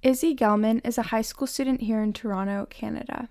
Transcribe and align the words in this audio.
Izzy 0.00 0.32
Gelman 0.32 0.80
is 0.86 0.96
a 0.96 1.10
high 1.10 1.22
school 1.22 1.48
student 1.48 1.80
here 1.80 2.00
in 2.00 2.12
Toronto, 2.12 2.66
Canada. 2.70 3.28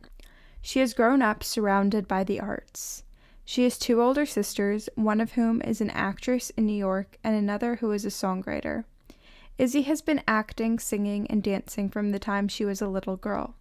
She 0.61 0.79
has 0.79 0.93
grown 0.93 1.21
up 1.21 1.41
surrounded 1.41 2.09
by 2.09 2.25
the 2.25 2.41
arts. 2.41 3.03
She 3.45 3.63
has 3.63 3.77
two 3.77 4.01
older 4.01 4.25
sisters, 4.25 4.89
one 4.95 5.21
of 5.21 5.31
whom 5.33 5.61
is 5.61 5.79
an 5.79 5.89
actress 5.91 6.49
in 6.57 6.65
New 6.65 6.75
York 6.75 7.17
and 7.23 7.37
another 7.37 7.77
who 7.77 7.93
is 7.93 8.03
a 8.03 8.09
songwriter. 8.09 8.83
Izzy 9.57 9.83
has 9.83 10.01
been 10.01 10.21
acting, 10.27 10.77
singing, 10.77 11.25
and 11.27 11.41
dancing 11.41 11.87
from 11.89 12.11
the 12.11 12.19
time 12.19 12.49
she 12.49 12.65
was 12.65 12.81
a 12.81 12.89
little 12.89 13.15
girl. 13.15 13.55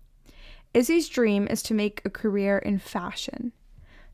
Izzy's 0.75 1.09
dream 1.09 1.47
is 1.47 1.63
to 1.63 1.75
make 1.75 2.03
a 2.05 2.11
career 2.11 2.59
in 2.59 2.81
fashion. 2.81 3.53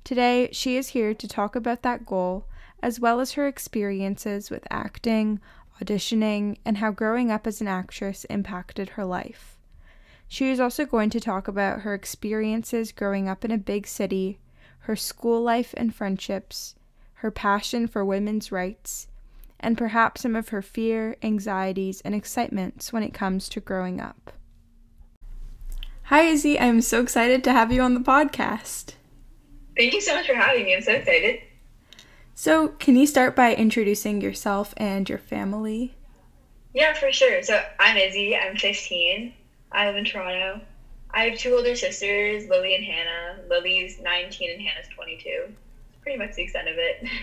Today, 0.04 0.50
she 0.52 0.76
is 0.76 0.88
here 0.88 1.14
to 1.14 1.26
talk 1.26 1.56
about 1.56 1.80
that 1.82 2.04
goal, 2.04 2.44
as 2.82 3.00
well 3.00 3.20
as 3.20 3.32
her 3.32 3.48
experiences 3.48 4.50
with 4.50 4.66
acting, 4.70 5.40
auditioning, 5.80 6.56
and 6.64 6.78
how 6.78 6.90
growing 6.90 7.30
up 7.30 7.46
as 7.46 7.60
an 7.60 7.68
actress 7.68 8.24
impacted 8.24 8.90
her 8.90 9.04
life. 9.04 9.56
She 10.28 10.50
is 10.50 10.60
also 10.60 10.86
going 10.86 11.10
to 11.10 11.20
talk 11.20 11.46
about 11.46 11.80
her 11.80 11.94
experiences 11.94 12.92
growing 12.92 13.28
up 13.28 13.44
in 13.44 13.50
a 13.50 13.58
big 13.58 13.86
city, 13.86 14.38
her 14.80 14.96
school 14.96 15.42
life 15.42 15.74
and 15.76 15.94
friendships, 15.94 16.74
her 17.14 17.30
passion 17.30 17.86
for 17.86 18.04
women's 18.04 18.50
rights, 18.50 19.08
and 19.60 19.78
perhaps 19.78 20.22
some 20.22 20.34
of 20.34 20.48
her 20.48 20.62
fear, 20.62 21.16
anxieties, 21.22 22.00
and 22.00 22.14
excitements 22.14 22.92
when 22.92 23.02
it 23.02 23.14
comes 23.14 23.48
to 23.48 23.60
growing 23.60 24.00
up. 24.00 24.32
Hi, 26.04 26.22
Izzy. 26.22 26.58
I'm 26.58 26.80
so 26.80 27.00
excited 27.00 27.44
to 27.44 27.52
have 27.52 27.70
you 27.70 27.80
on 27.80 27.94
the 27.94 28.00
podcast. 28.00 28.94
Thank 29.76 29.94
you 29.94 30.00
so 30.00 30.14
much 30.14 30.26
for 30.26 30.34
having 30.34 30.64
me. 30.64 30.74
I'm 30.74 30.82
so 30.82 30.92
excited. 30.92 31.40
So, 32.34 32.68
can 32.68 32.96
you 32.96 33.06
start 33.06 33.36
by 33.36 33.54
introducing 33.54 34.20
yourself 34.20 34.72
and 34.76 35.08
your 35.08 35.18
family? 35.18 35.94
Yeah, 36.74 36.94
for 36.94 37.12
sure. 37.12 37.42
So, 37.42 37.62
I'm 37.78 37.96
Izzy. 37.96 38.36
I'm 38.36 38.56
15. 38.56 39.34
I 39.70 39.86
live 39.86 39.96
in 39.96 40.04
Toronto. 40.04 40.60
I 41.10 41.24
have 41.24 41.38
two 41.38 41.54
older 41.54 41.76
sisters, 41.76 42.48
Lily 42.48 42.74
and 42.74 42.84
Hannah. 42.84 43.40
Lily's 43.48 44.00
19 44.00 44.50
and 44.50 44.62
Hannah's 44.62 44.88
22. 44.94 45.28
It's 45.28 46.02
pretty 46.02 46.18
much 46.18 46.34
the 46.34 46.42
extent 46.42 46.68
of 46.68 46.76
it. 46.78 47.08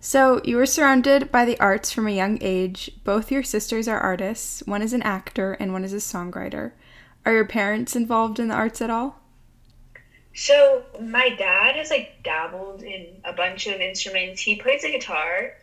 So, 0.00 0.40
you 0.44 0.56
were 0.56 0.64
surrounded 0.64 1.32
by 1.32 1.44
the 1.44 1.58
arts 1.58 1.90
from 1.90 2.06
a 2.06 2.12
young 2.12 2.38
age. 2.40 2.92
Both 3.02 3.32
your 3.32 3.42
sisters 3.42 3.88
are 3.88 3.98
artists. 3.98 4.62
One 4.64 4.80
is 4.80 4.92
an 4.92 5.02
actor 5.02 5.54
and 5.54 5.72
one 5.72 5.82
is 5.82 5.92
a 5.92 5.96
songwriter. 5.96 6.70
Are 7.26 7.32
your 7.32 7.44
parents 7.44 7.96
involved 7.96 8.38
in 8.38 8.46
the 8.46 8.54
arts 8.54 8.80
at 8.80 8.90
all? 8.90 9.20
So 10.38 10.84
my 11.00 11.30
dad 11.30 11.74
has 11.74 11.90
like 11.90 12.22
dabbled 12.22 12.84
in 12.84 13.08
a 13.24 13.32
bunch 13.32 13.66
of 13.66 13.80
instruments. 13.80 14.40
He 14.40 14.54
plays 14.54 14.82
the 14.82 14.92
guitar. 14.92 15.54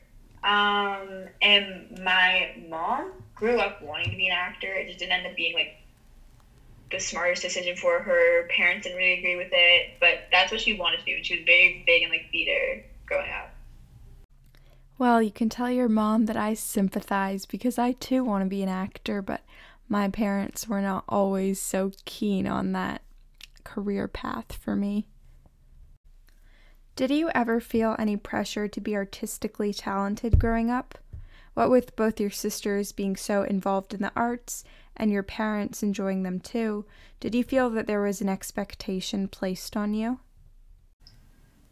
Um, 0.43 1.29
and 1.41 1.97
my 2.03 2.53
mom 2.67 3.13
grew 3.35 3.57
up 3.57 3.81
wanting 3.81 4.11
to 4.11 4.17
be 4.17 4.27
an 4.27 4.33
actor. 4.33 4.67
It 4.67 4.87
just 4.87 4.99
didn't 4.99 5.13
end 5.13 5.27
up 5.27 5.35
being 5.37 5.53
like 5.53 5.77
the 6.91 6.99
smartest 6.99 7.41
decision 7.41 7.77
for 7.77 7.99
her. 7.99 8.49
Parents 8.49 8.85
didn't 8.85 8.97
really 8.97 9.19
agree 9.19 9.37
with 9.37 9.47
it, 9.53 9.91
but 10.01 10.27
that's 10.29 10.51
what 10.51 10.59
she 10.59 10.73
wanted 10.73 10.99
to 10.99 11.05
do. 11.05 11.23
She 11.23 11.37
was 11.37 11.45
very 11.45 11.81
big 11.85 12.03
in 12.03 12.09
like 12.09 12.29
theater 12.29 12.83
growing 13.05 13.31
up. 13.31 13.55
Well, 14.97 15.21
you 15.21 15.31
can 15.31 15.47
tell 15.47 15.71
your 15.71 15.87
mom 15.87 16.25
that 16.25 16.35
I 16.35 16.53
sympathize 16.53 17.45
because 17.45 17.79
I 17.79 17.93
too 17.93 18.25
want 18.25 18.43
to 18.43 18.49
be 18.49 18.61
an 18.61 18.69
actor, 18.69 19.21
but 19.21 19.39
my 19.87 20.09
parents 20.09 20.67
were 20.67 20.81
not 20.81 21.05
always 21.07 21.61
so 21.61 21.93
keen 22.03 22.45
on 22.45 22.73
that 22.73 23.01
career 23.65 24.07
path 24.07 24.53
for 24.53 24.75
me. 24.75 25.07
Did 26.95 27.11
you 27.11 27.29
ever 27.35 27.59
feel 27.59 27.97
any 27.99 28.15
pressure 28.15 28.69
to 28.69 28.79
be 28.79 28.95
artistically 28.95 29.73
talented 29.73 30.39
growing 30.39 30.71
up? 30.71 30.97
What 31.53 31.69
with 31.69 31.97
both 31.97 32.21
your 32.21 32.29
sisters 32.29 32.93
being 32.93 33.17
so 33.17 33.43
involved 33.43 33.93
in 33.93 34.01
the 34.01 34.13
arts 34.15 34.63
and 34.95 35.11
your 35.11 35.23
parents 35.23 35.83
enjoying 35.83 36.23
them 36.23 36.39
too, 36.39 36.85
did 37.19 37.35
you 37.35 37.43
feel 37.43 37.69
that 37.71 37.87
there 37.87 38.01
was 38.01 38.21
an 38.21 38.29
expectation 38.29 39.27
placed 39.27 39.75
on 39.75 39.93
you? 39.93 40.19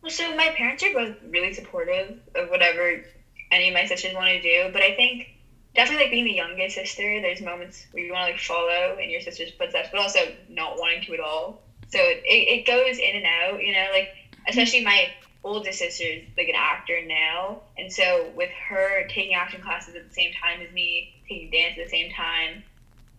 Well, 0.02 0.12
so 0.12 0.36
my 0.36 0.50
parents 0.58 0.84
are 0.84 0.94
both 0.94 1.16
really 1.30 1.54
supportive 1.54 2.20
of 2.36 2.50
whatever 2.50 3.04
any 3.52 3.70
of 3.70 3.74
my 3.74 3.86
sisters 3.86 4.14
want 4.14 4.28
to 4.28 4.42
do, 4.42 4.70
but 4.74 4.82
I 4.82 4.96
think 4.96 5.28
definitely 5.76 6.06
like 6.06 6.12
being 6.12 6.26
the 6.26 6.34
youngest 6.34 6.76
sister, 6.76 7.22
there's 7.22 7.42
moments 7.42 7.86
where 7.92 8.04
you 8.04 8.12
want 8.12 8.28
to 8.28 8.32
like 8.34 8.42
follow 8.42 8.98
in 9.02 9.10
your 9.10 9.22
sister's 9.22 9.52
footsteps, 9.52 9.90
but 9.92 10.02
also 10.02 10.20
not 10.50 10.78
wanting 10.78 11.04
to 11.04 11.14
at 11.14 11.20
all. 11.20 11.63
So 11.94 12.00
it, 12.00 12.24
it 12.26 12.66
goes 12.66 12.98
in 12.98 13.18
and 13.18 13.26
out, 13.26 13.64
you 13.64 13.72
know, 13.72 13.86
like 13.92 14.10
especially 14.50 14.84
my 14.84 15.12
oldest 15.44 15.78
sister 15.78 16.06
is 16.06 16.24
like 16.36 16.48
an 16.48 16.56
actor 16.58 16.98
now, 17.06 17.62
and 17.78 17.94
so 17.94 18.32
with 18.36 18.50
her 18.68 19.08
taking 19.10 19.36
acting 19.36 19.62
classes 19.62 19.94
at 19.94 20.10
the 20.10 20.14
same 20.14 20.32
time 20.34 20.60
as 20.66 20.74
me, 20.74 21.22
taking 21.30 21.52
dance 21.52 21.78
at 21.78 21.84
the 21.84 21.90
same 21.92 22.12
time, 22.12 22.64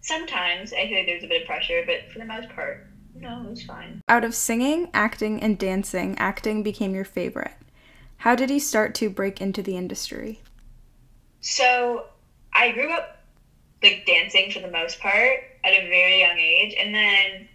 sometimes 0.00 0.72
I 0.72 0.88
feel 0.88 0.96
like 0.98 1.06
there's 1.06 1.22
a 1.22 1.28
bit 1.28 1.42
of 1.42 1.46
pressure, 1.46 1.84
but 1.86 2.10
for 2.12 2.18
the 2.18 2.24
most 2.24 2.48
part, 2.48 2.88
no, 3.14 3.44
it 3.44 3.50
was 3.50 3.62
fine. 3.62 4.00
Out 4.08 4.24
of 4.24 4.34
singing, 4.34 4.90
acting, 4.92 5.40
and 5.40 5.56
dancing, 5.56 6.18
acting 6.18 6.64
became 6.64 6.96
your 6.96 7.04
favorite. 7.04 7.54
How 8.16 8.34
did 8.34 8.50
you 8.50 8.58
start 8.58 8.96
to 8.96 9.08
break 9.08 9.40
into 9.40 9.62
the 9.62 9.76
industry? 9.76 10.40
So 11.42 12.06
I 12.52 12.72
grew 12.72 12.90
up 12.90 13.22
like 13.84 14.04
dancing 14.04 14.50
for 14.50 14.58
the 14.58 14.70
most 14.70 14.98
part 14.98 15.38
at 15.62 15.74
a 15.74 15.88
very 15.88 16.18
young 16.18 16.38
age, 16.38 16.74
and 16.76 16.92
then 16.92 17.48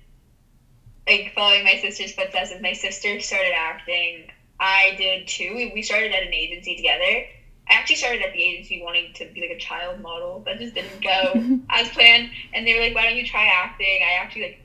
like 1.09 1.33
following 1.33 1.63
my 1.63 1.75
sister's 1.75 2.13
footsteps 2.13 2.51
as 2.51 2.61
my 2.61 2.73
sister 2.73 3.19
started 3.19 3.53
acting 3.53 4.29
i 4.59 4.93
did 4.97 5.27
too. 5.27 5.53
We, 5.55 5.71
we 5.73 5.81
started 5.81 6.11
at 6.11 6.23
an 6.23 6.33
agency 6.33 6.75
together. 6.75 7.25
I 7.69 7.73
actually 7.73 7.97
started 7.97 8.21
at 8.21 8.33
the 8.33 8.43
agency 8.43 8.81
wanting 8.81 9.13
to 9.13 9.25
be 9.25 9.41
like 9.41 9.51
a 9.51 9.57
child 9.57 10.01
model. 10.01 10.41
That 10.45 10.59
just 10.59 10.73
didn't 10.73 11.01
go 11.01 11.59
as 11.69 11.87
planned. 11.89 12.29
And 12.53 12.65
they 12.67 12.73
were 12.73 12.81
like 12.81 12.95
why 12.95 13.05
don't 13.05 13.15
you 13.15 13.25
try 13.25 13.45
acting? 13.45 14.01
I 14.03 14.13
actually 14.13 14.41
like 14.41 14.59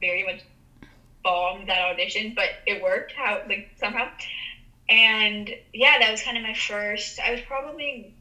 very 0.00 0.24
much 0.24 0.40
bombed 1.22 1.68
that 1.68 1.80
audition 1.80 2.32
but 2.36 2.50
it 2.66 2.82
worked 2.82 3.12
how 3.12 3.42
like 3.48 3.70
somehow. 3.76 4.08
And 4.88 5.50
yeah 5.72 5.98
that 5.98 6.10
was 6.10 6.22
kind 6.22 6.36
of 6.36 6.44
my 6.44 6.54
first 6.54 7.18
i 7.18 7.32
was 7.32 7.40
probably 7.40 8.14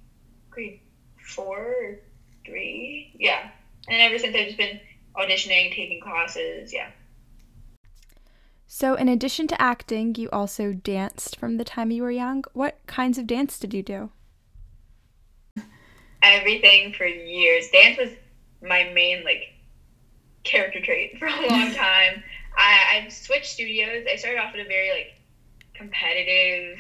grade 0.50 0.80
four 1.18 1.58
or 1.58 2.00
three. 2.46 3.12
Yeah. 3.18 3.50
And 3.88 4.02
ever 4.02 4.20
since 4.20 4.36
i've 4.36 4.46
just 4.46 4.58
been 4.58 4.80
auditioning 5.16 5.74
taking 5.74 6.02
classes. 6.02 6.72
Yeah 6.74 6.90
so, 8.78 8.96
in 8.96 9.08
addition 9.08 9.48
to 9.48 9.62
acting, 9.62 10.16
you 10.16 10.30
also 10.32 10.74
danced 10.74 11.38
from 11.38 11.56
the 11.56 11.64
time 11.64 11.92
you 11.92 12.04
were 12.04 12.12
young. 12.12 12.44
What 12.52 12.78
kinds 12.88 13.18
of 13.18 13.26
dance 13.26 13.58
did 13.58 13.74
you 13.74 13.82
do? 13.82 14.10
Everything 16.22 16.92
for 16.92 17.06
years. 17.06 17.70
Dance 17.70 17.98
was 17.98 18.10
my 18.62 18.92
main 18.94 19.24
like 19.24 19.54
character 20.44 20.82
trait 20.82 21.18
for 21.20 21.28
a 21.28 21.48
long 21.48 21.72
time. 21.74 22.22
I, 22.58 23.06
I 23.06 23.08
switched 23.08 23.46
studios. 23.46 24.08
I 24.12 24.18
started 24.18 24.42
off 24.42 24.54
at 24.54 24.60
a 24.60 24.66
very 24.66 24.92
like 24.92 25.22
competitive, 25.74 26.78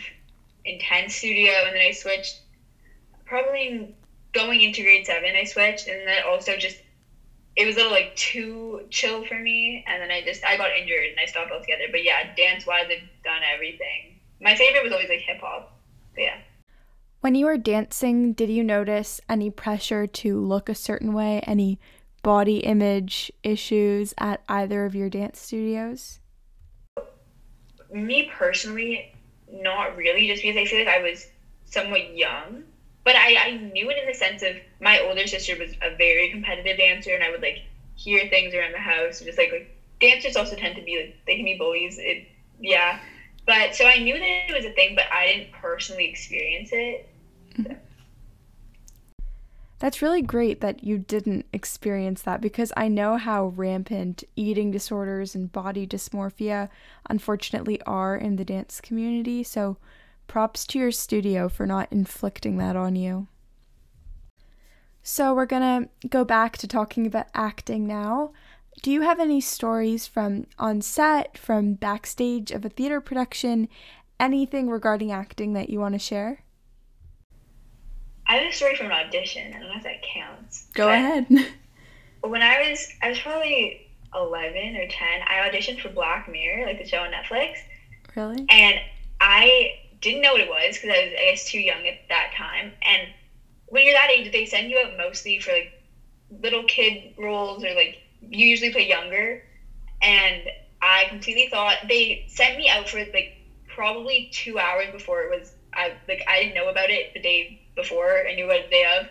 intense 0.65 1.15
studio, 1.15 1.53
and 1.65 1.77
then 1.77 1.81
I 1.81 1.91
switched. 1.91 2.41
Probably 3.23 3.95
going 4.33 4.59
into 4.59 4.83
grade 4.83 5.05
seven, 5.05 5.33
I 5.33 5.45
switched, 5.45 5.87
and 5.87 6.05
then 6.05 6.23
also 6.27 6.57
just 6.57 6.75
it 7.55 7.65
was 7.65 7.75
a 7.75 7.79
little 7.79 7.91
like 7.91 8.15
too 8.15 8.81
chill 8.89 9.25
for 9.25 9.39
me 9.39 9.83
and 9.87 10.01
then 10.01 10.11
i 10.11 10.21
just 10.21 10.43
i 10.43 10.57
got 10.57 10.71
injured 10.77 11.05
and 11.09 11.19
i 11.19 11.25
stopped 11.25 11.51
altogether. 11.51 11.85
But 11.91 12.03
yeah 12.03 12.35
dance 12.35 12.65
wise 12.65 12.85
i've 12.89 13.23
done 13.23 13.41
everything. 13.53 14.19
My 14.41 14.55
favorite 14.55 14.83
was 14.83 14.91
always 14.91 15.09
like 15.09 15.19
hip-hop. 15.19 15.71
But 16.13 16.21
yeah. 16.21 16.37
When 17.21 17.35
you 17.35 17.45
were 17.45 17.57
dancing 17.57 18.33
did 18.33 18.49
you 18.49 18.63
notice 18.63 19.21
any 19.29 19.49
pressure 19.49 20.05
to 20.07 20.39
look 20.39 20.69
a 20.69 20.75
certain 20.75 21.13
way? 21.13 21.41
Any 21.47 21.79
body 22.21 22.57
image 22.57 23.31
issues 23.43 24.13
at 24.17 24.41
either 24.49 24.85
of 24.85 24.95
your 24.95 25.09
dance 25.09 25.39
studios? 25.39 26.19
Me 27.93 28.29
personally 28.33 29.13
not 29.51 29.95
really 29.95 30.27
just 30.27 30.41
because 30.41 30.57
i 30.57 30.65
feel 30.65 30.79
like 30.79 30.87
i 30.87 31.01
was 31.01 31.27
somewhat 31.65 32.15
young 32.15 32.63
but 33.05 33.15
I, 33.15 33.37
I 33.37 33.51
knew 33.51 33.89
it 33.89 33.97
in 33.97 34.07
the 34.07 34.13
sense 34.13 34.43
of 34.43 34.55
my 34.81 34.99
older 34.99 35.25
sister 35.27 35.55
was 35.57 35.71
a 35.81 35.95
very 35.95 36.29
competitive 36.31 36.77
dancer 36.77 37.13
and 37.13 37.23
I 37.23 37.31
would 37.31 37.41
like 37.41 37.61
hear 37.95 38.27
things 38.27 38.53
around 38.53 38.73
the 38.73 38.79
house 38.79 39.21
just 39.21 39.37
like 39.37 39.51
like 39.53 39.71
dancers 40.01 40.35
also 40.35 40.57
tend 40.57 40.75
to 40.75 40.81
be 40.81 40.97
like 40.97 41.15
they 41.25 41.37
can 41.37 41.45
be 41.45 41.55
bullies 41.57 41.97
it 41.97 42.27
yeah 42.59 42.99
but 43.45 43.73
so 43.73 43.85
I 43.85 43.99
knew 43.99 44.17
that 44.17 44.49
it 44.49 44.53
was 44.53 44.65
a 44.65 44.73
thing 44.73 44.95
but 44.95 45.05
I 45.13 45.27
didn't 45.27 45.53
personally 45.53 46.09
experience 46.09 46.69
it 46.73 47.09
mm-hmm. 47.57 47.73
That's 49.77 50.01
really 50.01 50.21
great 50.21 50.61
that 50.61 50.85
you 50.85 50.97
didn't 50.97 51.45
experience 51.51 52.21
that 52.21 52.39
because 52.39 52.71
I 52.77 52.87
know 52.87 53.17
how 53.17 53.47
rampant 53.47 54.23
eating 54.35 54.71
disorders 54.71 55.35
and 55.35 55.51
body 55.51 55.85
dysmorphia 55.85 56.69
unfortunately 57.09 57.81
are 57.81 58.15
in 58.15 58.37
the 58.37 58.45
dance 58.45 58.79
community. 58.79 59.43
So 59.43 59.75
Props 60.27 60.65
to 60.67 60.79
your 60.79 60.91
studio 60.91 61.49
for 61.49 61.65
not 61.65 61.91
inflicting 61.91 62.57
that 62.57 62.75
on 62.75 62.95
you. 62.95 63.27
So, 65.03 65.33
we're 65.33 65.45
gonna 65.45 65.89
go 66.09 66.25
back 66.25 66.57
to 66.57 66.67
talking 66.67 67.05
about 67.05 67.27
acting 67.33 67.85
now. 67.85 68.33
Do 68.81 68.91
you 68.91 69.01
have 69.01 69.19
any 69.19 69.39
stories 69.39 70.07
from 70.07 70.47
on 70.57 70.81
set, 70.81 71.37
from 71.37 71.73
backstage 71.73 72.51
of 72.51 72.65
a 72.65 72.69
theater 72.69 72.99
production, 72.99 73.69
anything 74.19 74.69
regarding 74.69 75.11
acting 75.11 75.53
that 75.53 75.69
you 75.69 75.79
want 75.79 75.93
to 75.93 75.99
share? 75.99 76.39
I 78.27 78.37
have 78.37 78.49
a 78.49 78.53
story 78.53 78.75
from 78.75 78.87
an 78.87 78.91
audition. 78.93 79.53
I 79.53 79.59
don't 79.59 79.69
know 79.69 79.77
if 79.77 79.83
that 79.83 80.01
counts. 80.01 80.67
Go 80.73 80.89
ahead. 80.89 81.27
when 82.21 82.41
I 82.41 82.69
was 82.69 82.87
I 83.01 83.09
was 83.09 83.19
probably 83.19 83.91
eleven 84.13 84.75
or 84.75 84.87
ten, 84.87 85.21
I 85.27 85.47
auditioned 85.49 85.81
for 85.81 85.89
Black 85.89 86.27
Mirror, 86.29 86.65
like 86.65 86.79
the 86.79 86.87
show 86.87 86.99
on 86.99 87.11
Netflix. 87.11 87.57
Really? 88.15 88.45
And 88.49 88.79
I 89.21 89.73
didn't 90.05 90.21
know 90.21 90.33
what 90.33 90.41
it 90.41 90.47
was 90.47 90.77
because 90.77 90.91
I 90.91 91.03
was 91.05 91.13
I 91.19 91.25
guess 91.31 91.45
too 91.45 91.59
young 91.59 91.87
at 91.87 91.95
that 92.09 92.31
time. 92.37 92.73
And 92.83 93.09
when 93.67 93.83
you're 93.85 93.93
that 93.93 94.11
age, 94.11 94.31
they 94.31 94.45
send 94.45 94.69
you 94.69 94.79
out 94.79 94.91
mostly 94.97 95.39
for 95.39 95.51
like 95.51 95.71
little 96.29 96.63
kid 96.63 97.13
roles 97.17 97.63
or 97.63 97.73
like 97.73 97.97
you 98.21 98.47
usually 98.47 98.71
play 98.71 98.87
younger. 98.87 99.39
And 100.01 100.49
I 100.81 101.05
completely 101.05 101.47
thought 101.47 101.77
they 101.87 102.23
sent 102.27 102.57
me 102.57 102.69
out 102.69 102.89
for 102.89 102.99
like 103.13 103.31
probably 103.67 104.29
two 104.31 104.59
hours 104.59 104.89
before 104.91 105.23
it 105.23 105.29
was 105.29 105.53
I 105.73 105.93
like 106.07 106.21
I 106.27 106.39
didn't 106.39 106.53
know 106.53 106.67
about 106.69 106.89
it 106.91 107.13
the 107.13 107.19
day 107.19 107.59
before. 107.75 108.25
I 108.27 108.33
knew 108.33 108.45
about 108.45 108.59
it 108.59 108.65
the 108.65 108.69
day 108.69 108.85
of, 108.85 109.07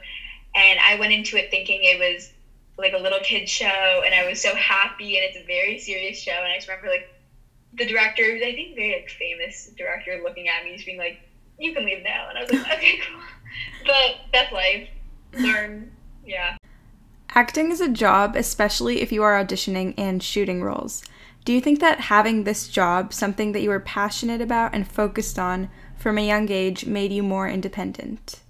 and 0.54 0.78
I 0.80 0.96
went 0.96 1.12
into 1.12 1.36
it 1.36 1.50
thinking 1.50 1.82
it 1.84 1.98
was 1.98 2.30
like 2.78 2.92
a 2.92 2.98
little 2.98 3.20
kid 3.20 3.48
show, 3.48 4.02
and 4.04 4.14
I 4.14 4.24
was 4.24 4.40
so 4.40 4.54
happy. 4.54 5.16
And 5.16 5.24
it's 5.24 5.36
a 5.36 5.44
very 5.44 5.78
serious 5.78 6.18
show. 6.18 6.32
And 6.32 6.52
I 6.52 6.56
just 6.56 6.68
remember 6.68 6.88
like 6.88 7.06
the 7.76 7.86
director, 7.86 8.22
I 8.22 8.54
think 8.54 8.74
very 8.74 8.94
like 8.94 9.10
famous 9.10 9.70
director, 9.76 10.20
looking 10.22 10.48
at 10.48 10.64
me, 10.64 10.74
just 10.74 10.86
being 10.86 10.98
like, 10.98 11.20
"You 11.58 11.74
can 11.74 11.84
leave 11.84 12.02
now," 12.02 12.28
and 12.28 12.38
I 12.38 12.42
was 12.42 12.52
like, 12.52 12.78
"Okay, 12.78 12.98
cool." 13.08 13.20
But 13.86 14.16
that's 14.32 14.52
life. 14.52 14.88
Learn, 15.32 15.92
yeah. 16.24 16.56
Acting 17.30 17.72
is 17.72 17.80
a 17.80 17.88
job, 17.88 18.36
especially 18.36 19.00
if 19.00 19.10
you 19.10 19.22
are 19.22 19.44
auditioning 19.44 19.94
and 19.98 20.22
shooting 20.22 20.62
roles. 20.62 21.02
Do 21.44 21.52
you 21.52 21.60
think 21.60 21.80
that 21.80 22.00
having 22.00 22.44
this 22.44 22.68
job, 22.68 23.12
something 23.12 23.52
that 23.52 23.60
you 23.60 23.68
were 23.68 23.80
passionate 23.80 24.40
about 24.40 24.74
and 24.74 24.86
focused 24.86 25.38
on 25.38 25.68
from 25.96 26.16
a 26.16 26.26
young 26.26 26.50
age, 26.50 26.86
made 26.86 27.12
you 27.12 27.22
more 27.22 27.48
independent? 27.48 28.40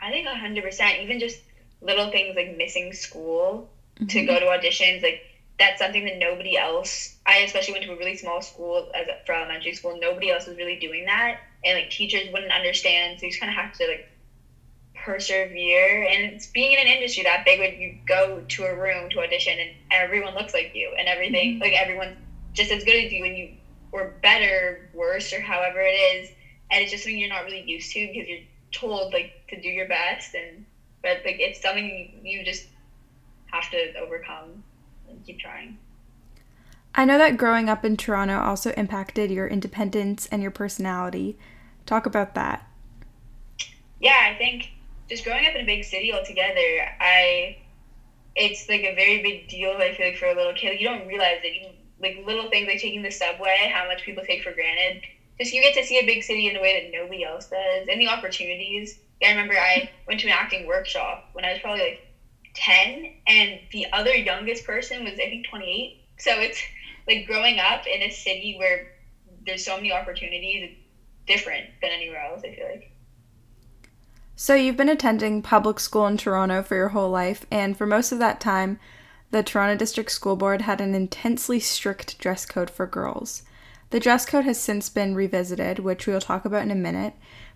I 0.00 0.10
think 0.10 0.28
100%. 0.28 1.02
Even 1.02 1.18
just 1.18 1.40
little 1.80 2.10
things 2.10 2.36
like 2.36 2.56
missing 2.56 2.92
school 2.92 3.70
mm-hmm. 3.96 4.06
to 4.06 4.26
go 4.26 4.38
to 4.38 4.46
auditions, 4.46 5.02
like 5.02 5.22
that's 5.58 5.80
something 5.80 6.04
that 6.04 6.18
nobody 6.18 6.56
else, 6.56 7.16
I 7.30 7.38
especially 7.38 7.74
went 7.74 7.84
to 7.84 7.92
a 7.92 7.96
really 7.96 8.16
small 8.16 8.42
school 8.42 8.90
as 8.92 9.06
a, 9.06 9.24
for 9.24 9.34
elementary 9.34 9.72
school, 9.72 9.96
nobody 10.00 10.30
else 10.30 10.46
was 10.46 10.56
really 10.56 10.80
doing 10.80 11.04
that. 11.04 11.38
And 11.64 11.78
like 11.78 11.90
teachers 11.90 12.28
wouldn't 12.32 12.50
understand. 12.50 13.20
So 13.20 13.26
you 13.26 13.30
just 13.30 13.40
kind 13.40 13.50
of 13.50 13.56
have 13.56 13.72
to 13.74 13.86
like 13.86 14.08
persevere 15.04 16.06
and 16.10 16.34
it's 16.34 16.48
being 16.48 16.72
in 16.72 16.78
an 16.78 16.86
industry 16.86 17.22
that 17.22 17.44
big 17.44 17.58
when 17.58 17.80
you 17.80 17.96
go 18.06 18.44
to 18.48 18.64
a 18.64 18.74
room 18.74 19.08
to 19.08 19.20
audition 19.20 19.58
and 19.58 19.70
everyone 19.90 20.34
looks 20.34 20.52
like 20.52 20.72
you 20.74 20.92
and 20.98 21.08
everything 21.08 21.54
mm-hmm. 21.54 21.62
like 21.62 21.72
everyone's 21.72 22.18
just 22.52 22.70
as 22.70 22.84
good 22.84 23.02
as 23.04 23.10
you 23.10 23.24
and 23.24 23.36
you 23.36 23.48
or 23.92 24.14
better 24.22 24.90
worse 24.92 25.32
or 25.32 25.40
however 25.40 25.80
it 25.80 25.92
is 25.92 26.28
and 26.70 26.82
it's 26.82 26.90
just 26.90 27.04
something 27.04 27.18
you're 27.18 27.30
not 27.30 27.44
really 27.44 27.62
used 27.62 27.90
to 27.92 28.06
because 28.12 28.28
you're 28.28 28.40
told 28.72 29.14
like 29.14 29.32
to 29.48 29.58
do 29.60 29.68
your 29.68 29.88
best 29.88 30.34
and 30.34 30.66
but 31.02 31.22
like 31.24 31.36
it's 31.38 31.62
something 31.62 32.20
you 32.22 32.44
just 32.44 32.66
have 33.46 33.70
to 33.70 33.98
overcome 33.98 34.62
and 35.08 35.24
keep 35.24 35.38
trying 35.38 35.78
i 37.00 37.04
know 37.04 37.18
that 37.18 37.36
growing 37.36 37.68
up 37.68 37.84
in 37.84 37.96
toronto 37.96 38.38
also 38.38 38.70
impacted 38.72 39.30
your 39.30 39.46
independence 39.46 40.28
and 40.30 40.42
your 40.42 40.50
personality 40.50 41.36
talk 41.86 42.06
about 42.06 42.34
that 42.34 42.66
yeah 44.00 44.30
i 44.32 44.36
think 44.36 44.70
just 45.10 45.24
growing 45.24 45.46
up 45.46 45.54
in 45.56 45.62
a 45.62 45.66
big 45.66 45.84
city 45.84 46.12
altogether, 46.14 46.88
I 47.00 47.58
it's 48.36 48.68
like 48.68 48.82
a 48.82 48.94
very 48.94 49.20
big 49.22 49.48
deal. 49.48 49.72
I 49.76 49.92
feel 49.92 50.06
like 50.06 50.16
for 50.16 50.26
a 50.26 50.34
little 50.34 50.54
kid, 50.54 50.80
you 50.80 50.88
don't 50.88 51.06
realize 51.06 51.40
it. 51.42 51.62
You, 51.62 51.70
like 52.00 52.24
little 52.24 52.48
things 52.48 52.68
like 52.68 52.80
taking 52.80 53.02
the 53.02 53.10
subway, 53.10 53.70
how 53.74 53.86
much 53.88 54.02
people 54.04 54.24
take 54.24 54.42
for 54.42 54.52
granted. 54.52 55.02
Just 55.38 55.52
you 55.52 55.60
get 55.60 55.74
to 55.74 55.84
see 55.84 55.98
a 55.98 56.06
big 56.06 56.22
city 56.22 56.48
in 56.48 56.56
a 56.56 56.62
way 56.62 56.80
that 56.80 56.96
nobody 56.96 57.24
else 57.24 57.48
does, 57.48 57.88
and 57.90 58.00
the 58.00 58.08
opportunities. 58.08 59.00
Yeah, 59.20 59.28
I 59.28 59.30
remember 59.32 59.54
I 59.54 59.90
went 60.06 60.20
to 60.20 60.28
an 60.28 60.32
acting 60.32 60.66
workshop 60.66 61.28
when 61.32 61.44
I 61.44 61.52
was 61.52 61.60
probably 61.60 61.82
like 61.82 62.06
ten, 62.54 63.12
and 63.26 63.58
the 63.72 63.86
other 63.92 64.14
youngest 64.14 64.64
person 64.64 65.04
was 65.04 65.14
I 65.14 65.28
think 65.28 65.48
twenty 65.48 65.66
eight. 65.66 66.04
So 66.18 66.30
it's 66.38 66.62
like 67.06 67.26
growing 67.26 67.58
up 67.58 67.86
in 67.86 68.02
a 68.02 68.10
city 68.10 68.56
where 68.58 68.92
there's 69.46 69.64
so 69.64 69.76
many 69.76 69.92
opportunities, 69.92 70.76
different 71.26 71.66
than 71.80 71.90
anywhere 71.90 72.22
else. 72.22 72.42
I 72.44 72.54
feel 72.54 72.66
like. 72.66 72.92
So, 74.36 74.54
you've 74.54 74.76
been 74.76 74.88
attending 74.88 75.42
public 75.42 75.78
school 75.78 76.06
in 76.06 76.16
Toronto 76.16 76.62
for 76.62 76.74
your 76.74 76.88
whole 76.88 77.10
life, 77.10 77.44
and 77.50 77.76
for 77.76 77.86
most 77.86 78.10
of 78.10 78.18
that 78.20 78.40
time, 78.40 78.78
the 79.30 79.42
Toronto 79.42 79.76
District 79.76 80.10
School 80.10 80.34
Board 80.34 80.62
had 80.62 80.80
an 80.80 80.94
intensely 80.94 81.60
strict 81.60 82.18
dress 82.18 82.46
code 82.46 82.70
for 82.70 82.86
girls. 82.86 83.42
The 83.90 84.00
dress 84.00 84.24
code 84.24 84.44
has 84.44 84.58
since 84.58 84.88
been 84.88 85.14
revisited, 85.14 85.80
which 85.80 86.06
we'll 86.06 86.20
talk 86.20 86.44
about 86.44 86.62
in 86.62 86.70
a 86.70 86.76
minute, 86.76 87.14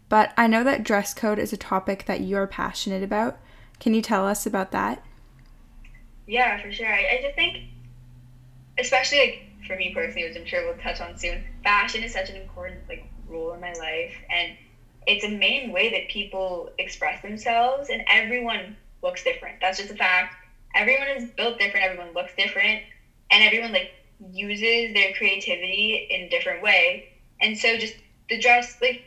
but 0.08 0.32
I 0.37 0.47
know 0.47 0.62
that 0.64 0.85
dress 0.85 1.14
code 1.14 1.38
is 1.38 1.52
a 1.52 1.56
topic 1.56 2.05
that 2.06 2.20
you're 2.20 2.47
passionate 2.47 3.02
about. 3.02 3.38
Can 3.81 3.94
you 3.94 4.02
tell 4.02 4.26
us 4.26 4.47
about 4.47 4.70
that? 4.73 5.02
Yeah, 6.26 6.61
for 6.62 6.70
sure. 6.70 6.93
I, 6.93 7.19
I 7.19 7.20
just 7.23 7.35
think, 7.35 7.64
especially 8.79 9.19
like 9.19 9.38
for 9.67 9.76
me 9.76 9.91
personally, 9.91 10.26
which 10.26 10.37
I'm 10.37 10.44
sure 10.44 10.65
we'll 10.65 10.75
touch 10.75 11.00
on 11.00 11.17
soon, 11.17 11.43
fashion 11.62 12.03
is 12.03 12.12
such 12.12 12.29
an 12.29 12.37
important 12.37 12.82
like 12.88 13.03
role 13.26 13.53
in 13.53 13.61
my 13.61 13.73
life, 13.73 14.12
and 14.31 14.55
it's 15.06 15.25
a 15.25 15.29
main 15.29 15.71
way 15.71 15.91
that 15.91 16.09
people 16.09 16.69
express 16.79 17.21
themselves 17.21 17.88
and 17.88 18.03
everyone 18.09 18.75
looks 19.03 19.23
different. 19.23 19.59
That's 19.61 19.76
just 19.79 19.91
a 19.91 19.94
fact. 19.94 20.35
Everyone 20.75 21.09
is 21.09 21.31
built 21.37 21.59
different 21.59 21.85
everyone 21.85 22.12
looks 22.12 22.32
different 22.37 22.81
and 23.31 23.43
everyone 23.43 23.73
like 23.73 23.88
uses 24.32 24.93
their 24.93 25.11
creativity 25.11 26.05
in 26.09 26.23
a 26.23 26.29
different 26.29 26.62
way. 26.62 27.03
And 27.41 27.56
so 27.56 27.76
just 27.76 27.94
the 28.29 28.38
dress 28.38 28.76
like 28.81 28.99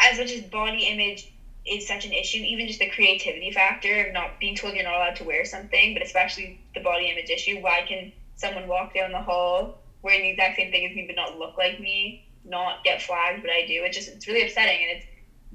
as 0.00 0.18
much 0.18 0.32
as 0.32 0.40
body 0.40 0.84
image 0.84 1.26
is 1.66 1.86
such 1.86 2.04
an 2.04 2.12
issue 2.12 2.38
even 2.38 2.66
just 2.66 2.78
the 2.78 2.86
creativity 2.86 3.50
factor 3.50 4.00
of 4.00 4.10
not 4.10 4.38
being 4.38 4.54
told 4.54 4.74
you're 4.74 4.84
not 4.84 4.94
allowed 4.94 5.14
to 5.16 5.24
wear 5.24 5.44
something 5.44 5.92
but 5.92 6.02
especially 6.02 6.54
the 6.74 6.80
body 6.80 7.08
image 7.10 7.28
issue 7.30 7.56
why 7.58 7.82
can 7.82 8.10
someone 8.40 8.66
walk 8.66 8.94
down 8.94 9.12
the 9.12 9.22
hall 9.22 9.78
wearing 10.02 10.22
the 10.22 10.30
exact 10.30 10.56
same 10.56 10.70
thing 10.70 10.86
as 10.88 10.96
me 10.96 11.04
but 11.06 11.16
not 11.16 11.38
look 11.38 11.56
like 11.58 11.78
me 11.78 12.26
not 12.44 12.84
get 12.84 13.02
flagged, 13.02 13.42
but 13.42 13.50
I 13.50 13.66
do. 13.66 13.82
It 13.84 13.92
just 13.92 14.08
it's 14.08 14.26
really 14.26 14.42
upsetting, 14.42 14.78
and 14.82 14.98
it's 14.98 15.06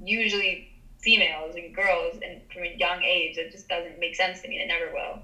usually 0.02 0.72
females 1.00 1.54
and 1.54 1.74
girls, 1.74 2.18
and 2.22 2.40
from 2.52 2.62
a 2.62 2.76
young 2.76 3.02
age, 3.02 3.36
it 3.36 3.52
just 3.52 3.68
doesn't 3.68 3.98
make 3.98 4.14
sense 4.14 4.40
to 4.42 4.48
me. 4.48 4.56
It 4.56 4.68
never 4.68 4.92
will. 4.92 5.18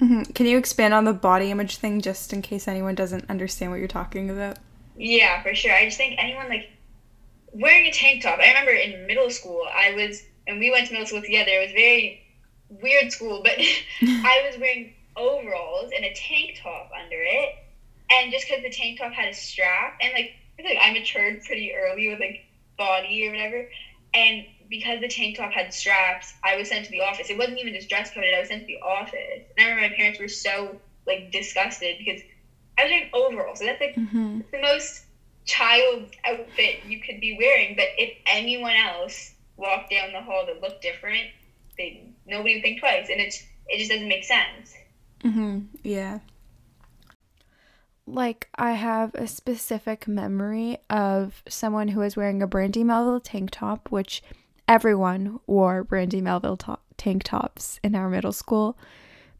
Mm-hmm. 0.00 0.32
Can 0.32 0.46
you 0.46 0.58
expand 0.58 0.94
on 0.94 1.04
the 1.04 1.12
body 1.12 1.50
image 1.50 1.78
thing, 1.78 2.00
just 2.00 2.32
in 2.32 2.42
case 2.42 2.68
anyone 2.68 2.94
doesn't 2.94 3.28
understand 3.28 3.70
what 3.70 3.78
you're 3.78 3.88
talking 3.88 4.30
about? 4.30 4.58
Yeah, 4.96 5.42
for 5.42 5.54
sure. 5.54 5.72
I 5.72 5.84
just 5.86 5.96
think 5.96 6.16
anyone 6.18 6.48
like 6.48 6.70
wearing 7.52 7.86
a 7.86 7.92
tank 7.92 8.22
top. 8.22 8.38
I 8.38 8.48
remember 8.48 8.72
in 8.72 9.06
middle 9.06 9.30
school, 9.30 9.62
I 9.74 9.94
was, 9.94 10.22
and 10.46 10.58
we 10.58 10.70
went 10.70 10.86
to 10.86 10.92
middle 10.92 11.06
school 11.06 11.22
together. 11.22 11.50
It 11.52 11.66
was 11.66 11.72
very 11.72 12.22
weird 12.68 13.12
school, 13.12 13.42
but 13.42 13.54
I 14.02 14.48
was 14.48 14.60
wearing 14.60 14.94
overalls 15.18 15.90
and 15.94 16.04
a 16.04 16.12
tank 16.14 16.60
top 16.62 16.90
under 16.94 17.20
it, 17.20 17.54
and 18.10 18.32
just 18.32 18.46
because 18.48 18.62
the 18.62 18.70
tank 18.70 18.98
top 18.98 19.12
had 19.12 19.28
a 19.28 19.34
strap, 19.34 19.98
and 20.00 20.12
like 20.14 20.32
I 20.58 20.62
like 20.62 20.78
I 20.80 20.92
matured 20.92 21.42
pretty 21.44 21.72
early 21.74 22.08
with 22.08 22.20
like 22.20 22.44
body 22.76 23.26
or 23.26 23.32
whatever, 23.32 23.68
and 24.14 24.44
because 24.68 25.00
the 25.00 25.08
tank 25.08 25.36
top 25.36 25.52
had 25.52 25.72
straps, 25.72 26.34
I 26.44 26.56
was 26.56 26.68
sent 26.68 26.84
to 26.86 26.90
the 26.90 27.00
office. 27.00 27.30
It 27.30 27.38
wasn't 27.38 27.58
even 27.58 27.74
just 27.74 27.88
dress 27.88 28.12
coded. 28.12 28.34
I 28.34 28.40
was 28.40 28.48
sent 28.48 28.62
to 28.62 28.66
the 28.66 28.80
office, 28.80 29.44
and 29.56 29.66
I 29.66 29.70
remember 29.70 29.88
my 29.88 29.96
parents 29.96 30.20
were 30.20 30.28
so 30.28 30.80
like 31.06 31.32
disgusted 31.32 31.96
because 31.98 32.20
I 32.78 32.84
was 32.84 32.90
wearing 32.90 33.10
overalls. 33.12 33.58
So 33.58 33.64
that's 33.64 33.80
like 33.80 33.94
mm-hmm. 33.94 34.40
the 34.52 34.60
most 34.60 35.04
child 35.44 36.04
outfit 36.24 36.80
you 36.86 37.00
could 37.00 37.20
be 37.20 37.36
wearing. 37.38 37.74
But 37.74 37.86
if 37.96 38.16
anyone 38.26 38.76
else 38.76 39.32
walked 39.56 39.90
down 39.90 40.12
the 40.12 40.22
hall 40.22 40.44
that 40.46 40.60
looked 40.60 40.82
different, 40.82 41.26
they 41.76 42.02
nobody 42.26 42.54
would 42.54 42.62
think 42.62 42.80
twice, 42.80 43.08
and 43.10 43.20
it's 43.20 43.42
it 43.68 43.78
just 43.78 43.90
doesn't 43.90 44.08
make 44.08 44.24
sense. 44.24 44.74
Mhm. 45.24 45.66
Yeah 45.82 46.20
like 48.08 48.48
I 48.54 48.72
have 48.72 49.14
a 49.14 49.26
specific 49.26 50.08
memory 50.08 50.78
of 50.88 51.42
someone 51.48 51.88
who 51.88 52.00
was 52.00 52.16
wearing 52.16 52.42
a 52.42 52.46
Brandy 52.46 52.82
Melville 52.82 53.20
tank 53.20 53.50
top, 53.50 53.90
which 53.90 54.22
everyone 54.66 55.40
wore 55.46 55.84
Brandy 55.84 56.20
Melville 56.20 56.58
tank 56.96 57.22
tops 57.22 57.78
in 57.84 57.94
our 57.94 58.08
middle 58.08 58.32
school, 58.32 58.78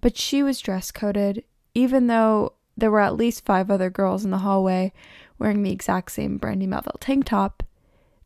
but 0.00 0.16
she 0.16 0.42
was 0.42 0.61
dress 0.61 0.90
coded, 0.90 1.44
even 1.75 2.06
though 2.06 2.52
there 2.76 2.90
were 2.90 3.00
at 3.00 3.16
least 3.16 3.44
five 3.44 3.70
other 3.70 3.90
girls 3.90 4.25
in 4.25 4.30
the 4.30 4.38
hallway 4.38 4.92
wearing 5.38 5.62
the 5.62 5.73
exact 5.73 6.12
same 6.12 6.37
Brandy 6.37 6.66
Melville 6.66 6.99
tank 7.00 7.25
top. 7.25 7.62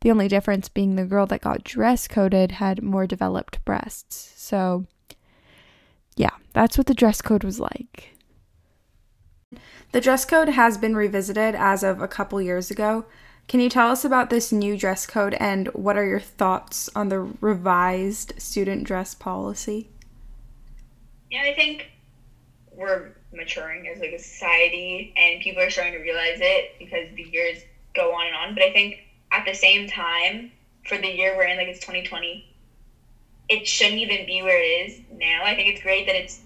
The 0.00 0.10
only 0.10 0.26
difference 0.26 0.68
being 0.68 0.96
the 0.96 1.04
girl 1.04 1.26
that 1.26 1.42
got 1.42 1.62
dress 1.62 2.08
coded 2.08 2.52
had 2.52 2.82
more 2.82 3.06
developed 3.06 3.64
breasts. 3.64 4.32
So, 4.36 4.86
yeah, 6.16 6.30
that's 6.52 6.76
what 6.76 6.86
the 6.86 6.94
dress 6.94 7.22
code 7.22 7.44
was 7.44 7.60
like. 7.60 8.14
The 9.92 10.00
dress 10.00 10.24
code 10.24 10.48
has 10.48 10.78
been 10.78 10.96
revisited 10.96 11.54
as 11.54 11.82
of 11.82 12.00
a 12.00 12.08
couple 12.08 12.40
years 12.40 12.70
ago. 12.70 13.04
Can 13.48 13.60
you 13.60 13.68
tell 13.68 13.88
us 13.90 14.04
about 14.04 14.30
this 14.30 14.52
new 14.52 14.76
dress 14.78 15.06
code 15.06 15.34
and 15.34 15.68
what 15.68 15.98
are 15.98 16.06
your 16.06 16.20
thoughts 16.20 16.88
on 16.94 17.08
the 17.08 17.20
revised 17.40 18.32
student 18.40 18.84
dress 18.84 19.14
policy? 19.14 19.90
Yeah, 21.30 21.42
I 21.42 21.54
think 21.54 21.88
we're 22.74 23.12
maturing 23.32 23.88
as 23.88 24.00
like 24.00 24.12
a 24.12 24.18
society 24.18 25.12
and 25.16 25.42
people 25.42 25.62
are 25.62 25.70
starting 25.70 25.94
to 25.94 25.98
realize 25.98 26.38
it 26.40 26.78
because 26.78 27.08
the 27.16 27.22
years 27.22 27.58
go 27.94 28.14
on 28.14 28.26
and 28.26 28.36
on. 28.36 28.54
But 28.54 28.64
I 28.64 28.72
think 28.72 29.00
at 29.30 29.44
the 29.44 29.54
same 29.54 29.88
time, 29.88 30.52
for 30.86 30.98
the 30.98 31.08
year 31.08 31.36
we're 31.36 31.44
in, 31.44 31.56
like 31.58 31.68
it's 31.68 31.80
2020, 31.80 32.51
it 33.52 33.66
shouldn't 33.66 34.00
even 34.00 34.24
be 34.24 34.42
where 34.42 34.58
it 34.58 34.88
is 34.90 35.00
now. 35.12 35.42
I 35.44 35.54
think 35.54 35.68
it's 35.68 35.82
great 35.82 36.06
that 36.06 36.16
it's 36.16 36.40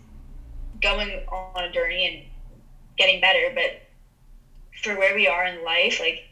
going 0.82 1.08
on 1.28 1.64
a 1.64 1.70
journey 1.70 2.04
and 2.06 2.26
getting 2.98 3.20
better. 3.20 3.52
But 3.54 3.80
for 4.82 4.98
where 4.98 5.14
we 5.14 5.28
are 5.28 5.44
in 5.44 5.62
life, 5.62 6.00
like 6.00 6.24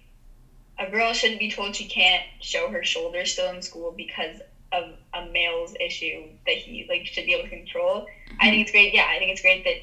a 0.79 0.91
girl 0.91 1.13
shouldn't 1.13 1.39
be 1.39 1.49
told 1.49 1.77
she 1.77 1.87
can't 1.87 2.25
show 2.41 2.69
her 2.71 2.83
shoulders 2.83 3.33
still 3.33 3.51
in 3.53 3.63
school 3.63 3.95
because 3.97 4.41
of 4.73 4.95
a 5.15 5.27
male's 5.31 5.77
issue 5.79 6.25
that 6.45 6.57
he 6.57 6.87
like 6.89 7.07
should 7.07 7.25
be 7.25 7.35
able 7.35 7.45
to 7.45 7.51
control. 7.51 8.01
Mm-hmm. 8.01 8.37
I 8.41 8.51
think 8.51 8.63
it's 8.63 8.73
great. 8.73 8.93
Yeah, 8.93 9.07
I 9.09 9.19
think 9.19 9.31
it's 9.31 9.43
great 9.43 9.63
that 9.63 9.77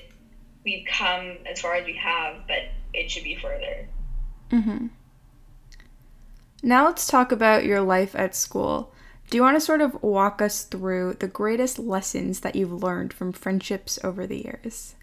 we've 0.66 0.86
come 0.86 1.38
as 1.50 1.62
far 1.62 1.76
as 1.76 1.86
we 1.86 1.96
have, 1.96 2.46
but 2.48 2.64
it 2.94 3.10
should 3.10 3.24
be 3.24 3.36
further. 3.36 3.88
Mhm. 4.52 4.90
Now 6.62 6.86
let's 6.86 7.08
talk 7.08 7.32
about 7.32 7.64
your 7.64 7.80
life 7.80 8.14
at 8.14 8.36
school. 8.36 8.94
Do 9.32 9.38
you 9.38 9.44
want 9.44 9.56
to 9.56 9.62
sort 9.62 9.80
of 9.80 10.04
walk 10.04 10.42
us 10.42 10.64
through 10.64 11.14
the 11.14 11.28
greatest 11.30 11.80
lessons 11.80 12.42
that 12.42 12.54
you've 12.54 12.84
learned 12.84 13.14
from 13.14 13.32
friendships 13.32 13.98
over 14.04 14.28
the 14.28 14.44
years? 14.44 14.94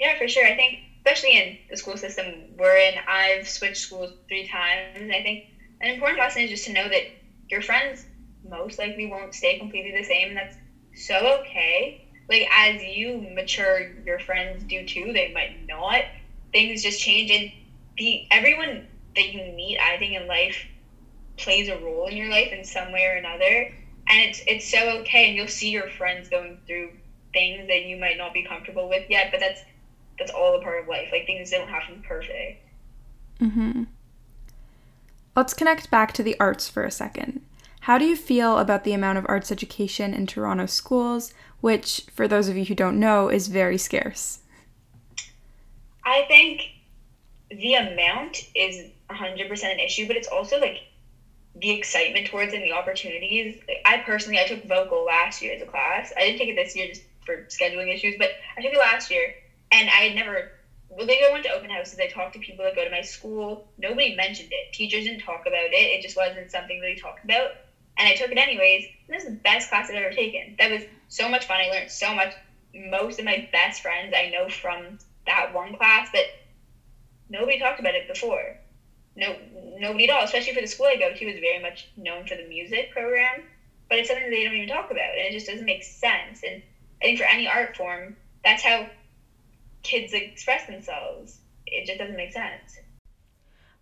Yeah, 0.00 0.18
for 0.18 0.26
sure. 0.26 0.44
I 0.44 0.56
think, 0.56 0.80
especially 0.96 1.38
in 1.38 1.58
the 1.70 1.76
school 1.76 1.96
system 1.96 2.56
we're 2.58 2.76
in, 2.76 2.94
I've 3.06 3.48
switched 3.48 3.76
schools 3.76 4.10
three 4.26 4.48
times. 4.48 5.08
I 5.08 5.22
think 5.22 5.44
an 5.80 5.94
important 5.94 6.18
lesson 6.18 6.42
is 6.42 6.50
just 6.50 6.64
to 6.64 6.72
know 6.72 6.88
that 6.88 7.02
your 7.48 7.62
friends 7.62 8.04
most 8.44 8.80
likely 8.80 9.06
won't 9.06 9.32
stay 9.32 9.56
completely 9.60 9.92
the 9.96 10.04
same, 10.04 10.30
and 10.30 10.36
that's 10.36 10.56
so 10.96 11.38
okay. 11.42 12.08
Like, 12.28 12.48
as 12.52 12.82
you 12.82 13.24
mature, 13.36 13.92
your 14.04 14.18
friends 14.18 14.64
do 14.64 14.84
too. 14.84 15.12
They 15.12 15.32
might 15.32 15.64
not. 15.68 16.02
Things 16.52 16.82
just 16.82 17.00
change, 17.00 17.30
and 17.30 17.52
the 17.98 18.26
everyone 18.32 18.88
that 19.14 19.32
you 19.32 19.44
meet, 19.52 19.78
I 19.78 19.96
think, 19.98 20.20
in 20.20 20.26
life 20.26 20.56
plays 21.36 21.68
a 21.68 21.78
role 21.78 22.06
in 22.06 22.16
your 22.16 22.30
life 22.30 22.52
in 22.52 22.64
some 22.64 22.92
way 22.92 23.06
or 23.06 23.16
another. 23.16 23.72
And 24.08 24.20
it's 24.20 24.42
it's 24.46 24.70
so 24.70 24.98
okay 25.00 25.28
and 25.28 25.36
you'll 25.36 25.48
see 25.48 25.70
your 25.70 25.88
friends 25.90 26.28
going 26.28 26.58
through 26.66 26.90
things 27.32 27.66
that 27.68 27.84
you 27.84 27.96
might 27.96 28.16
not 28.16 28.32
be 28.32 28.44
comfortable 28.44 28.88
with 28.88 29.08
yet, 29.08 29.30
but 29.30 29.40
that's 29.40 29.60
that's 30.18 30.30
all 30.30 30.58
a 30.58 30.62
part 30.62 30.82
of 30.82 30.88
life. 30.88 31.08
Like 31.10 31.26
things 31.26 31.50
don't 31.50 31.68
have 31.68 31.86
to 31.88 31.94
be 31.94 32.06
perfect. 32.06 32.62
Mhm. 33.40 33.86
Let's 35.34 35.54
connect 35.54 35.90
back 35.90 36.12
to 36.12 36.22
the 36.22 36.38
arts 36.38 36.68
for 36.68 36.84
a 36.84 36.90
second. 36.90 37.44
How 37.80 37.98
do 37.98 38.04
you 38.04 38.16
feel 38.16 38.58
about 38.58 38.84
the 38.84 38.92
amount 38.92 39.18
of 39.18 39.26
arts 39.28 39.50
education 39.50 40.14
in 40.14 40.26
Toronto 40.26 40.66
schools, 40.66 41.34
which, 41.60 42.06
for 42.14 42.26
those 42.28 42.48
of 42.48 42.56
you 42.56 42.64
who 42.64 42.74
don't 42.74 43.00
know, 43.00 43.28
is 43.28 43.48
very 43.48 43.76
scarce? 43.76 44.38
I 46.04 46.24
think 46.28 46.62
the 47.50 47.74
amount 47.74 48.38
is 48.54 48.90
100% 49.10 49.72
an 49.72 49.80
issue, 49.80 50.06
but 50.06 50.16
it's 50.16 50.28
also 50.28 50.58
like 50.60 50.82
the 51.56 51.70
excitement 51.70 52.26
towards 52.26 52.52
it 52.52 52.56
and 52.56 52.64
the 52.64 52.72
opportunities. 52.72 53.60
I 53.84 53.98
personally, 53.98 54.38
I 54.38 54.44
took 54.44 54.64
vocal 54.64 55.04
last 55.04 55.40
year 55.40 55.54
as 55.54 55.62
a 55.62 55.66
class. 55.66 56.12
I 56.16 56.20
didn't 56.20 56.38
take 56.38 56.48
it 56.48 56.56
this 56.56 56.74
year 56.74 56.88
just 56.88 57.02
for 57.24 57.46
scheduling 57.48 57.92
issues, 57.92 58.16
but 58.18 58.30
I 58.56 58.60
took 58.60 58.72
it 58.72 58.78
last 58.78 59.10
year, 59.10 59.34
and 59.70 59.88
I 59.88 60.02
had 60.02 60.14
never. 60.14 60.50
Well, 60.88 61.06
they 61.06 61.26
went 61.30 61.44
to 61.44 61.50
open 61.50 61.70
houses. 61.70 61.98
I 61.98 62.06
talked 62.06 62.34
to 62.34 62.38
people 62.38 62.64
that 62.64 62.76
go 62.76 62.84
to 62.84 62.90
my 62.90 63.00
school. 63.00 63.66
Nobody 63.78 64.14
mentioned 64.14 64.50
it. 64.52 64.72
Teachers 64.72 65.04
didn't 65.04 65.20
talk 65.20 65.42
about 65.46 65.72
it. 65.72 65.74
It 65.74 66.02
just 66.02 66.16
wasn't 66.16 66.50
something 66.50 66.80
that 66.80 66.86
they 66.86 66.94
talked 66.94 67.24
about. 67.24 67.50
And 67.96 68.06
I 68.06 68.14
took 68.14 68.30
it 68.30 68.38
anyways. 68.38 68.84
And 69.08 69.16
this 69.16 69.24
is 69.24 69.30
the 69.30 69.36
best 69.36 69.70
class 69.70 69.90
I've 69.90 69.96
ever 69.96 70.12
taken. 70.12 70.54
That 70.58 70.70
was 70.70 70.82
so 71.08 71.28
much 71.28 71.46
fun. 71.46 71.60
I 71.60 71.68
learned 71.68 71.90
so 71.90 72.14
much. 72.14 72.32
Most 72.74 73.18
of 73.18 73.24
my 73.24 73.48
best 73.50 73.82
friends 73.82 74.14
I 74.16 74.28
know 74.28 74.48
from 74.48 74.98
that 75.26 75.52
one 75.52 75.74
class, 75.74 76.08
but 76.12 76.24
nobody 77.28 77.58
talked 77.58 77.80
about 77.80 77.94
it 77.94 78.06
before 78.06 78.56
no 79.16 79.36
nobody 79.78 80.08
at 80.08 80.16
all, 80.16 80.24
especially 80.24 80.54
for 80.54 80.60
the 80.60 80.66
school 80.66 80.86
I 80.86 80.96
go 80.96 81.12
to, 81.14 81.24
is 81.24 81.40
very 81.40 81.62
much 81.62 81.88
known 81.96 82.26
for 82.26 82.36
the 82.36 82.48
music 82.48 82.90
program, 82.92 83.42
but 83.88 83.98
it's 83.98 84.08
something 84.08 84.30
they 84.30 84.44
don't 84.44 84.54
even 84.54 84.68
talk 84.68 84.90
about, 84.90 85.10
and 85.16 85.26
it 85.26 85.32
just 85.32 85.46
doesn't 85.46 85.64
make 85.64 85.82
sense. 85.82 86.42
And 86.42 86.62
I 87.02 87.04
think 87.04 87.18
for 87.18 87.24
any 87.24 87.48
art 87.48 87.76
form, 87.76 88.16
that's 88.44 88.62
how 88.62 88.86
kids 89.82 90.12
express 90.12 90.66
themselves. 90.66 91.38
It 91.66 91.86
just 91.86 91.98
doesn't 91.98 92.16
make 92.16 92.32
sense. 92.32 92.78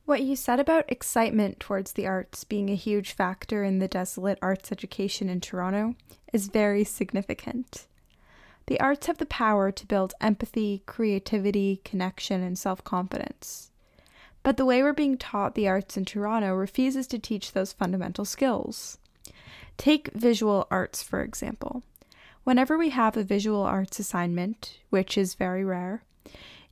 What 0.05 0.23
you 0.23 0.35
said 0.35 0.59
about 0.59 0.91
excitement 0.91 1.61
towards 1.61 1.93
the 1.93 2.07
arts 2.07 2.43
being 2.43 2.69
a 2.71 2.75
huge 2.75 3.13
factor 3.13 3.63
in 3.63 3.79
the 3.79 3.87
desolate 3.87 4.39
arts 4.43 4.73
education 4.73 5.29
in 5.29 5.41
Toronto 5.41 5.95
is 6.33 6.49
very 6.49 6.83
significant. 6.83 7.87
The 8.67 8.81
arts 8.81 9.07
have 9.07 9.19
the 9.19 9.27
power 9.27 9.71
to 9.71 9.87
build 9.87 10.15
empathy, 10.21 10.83
creativity, 10.87 11.81
connection, 11.85 12.43
and 12.43 12.59
self 12.59 12.83
confidence. 12.85 13.72
But 14.43 14.57
the 14.57 14.65
way 14.65 14.83
we're 14.83 14.93
being 14.93 15.19
taught 15.19 15.55
the 15.55 15.69
arts 15.69 15.97
in 15.97 16.05
Toronto 16.05 16.55
refuses 16.55 17.07
to 17.09 17.19
teach 17.19 17.53
those 17.53 17.73
fundamental 17.73 18.25
skills. 18.25 18.99
Take 19.77 20.13
visual 20.15 20.67
arts, 20.71 21.03
for 21.03 21.23
example. 21.23 21.83
Whenever 22.45 22.77
we 22.77 22.91
have 22.91 23.17
a 23.17 23.23
visual 23.23 23.63
arts 23.63 23.99
assignment, 23.99 24.79
which 24.91 25.17
is 25.17 25.35
very 25.35 25.65
rare, 25.65 26.03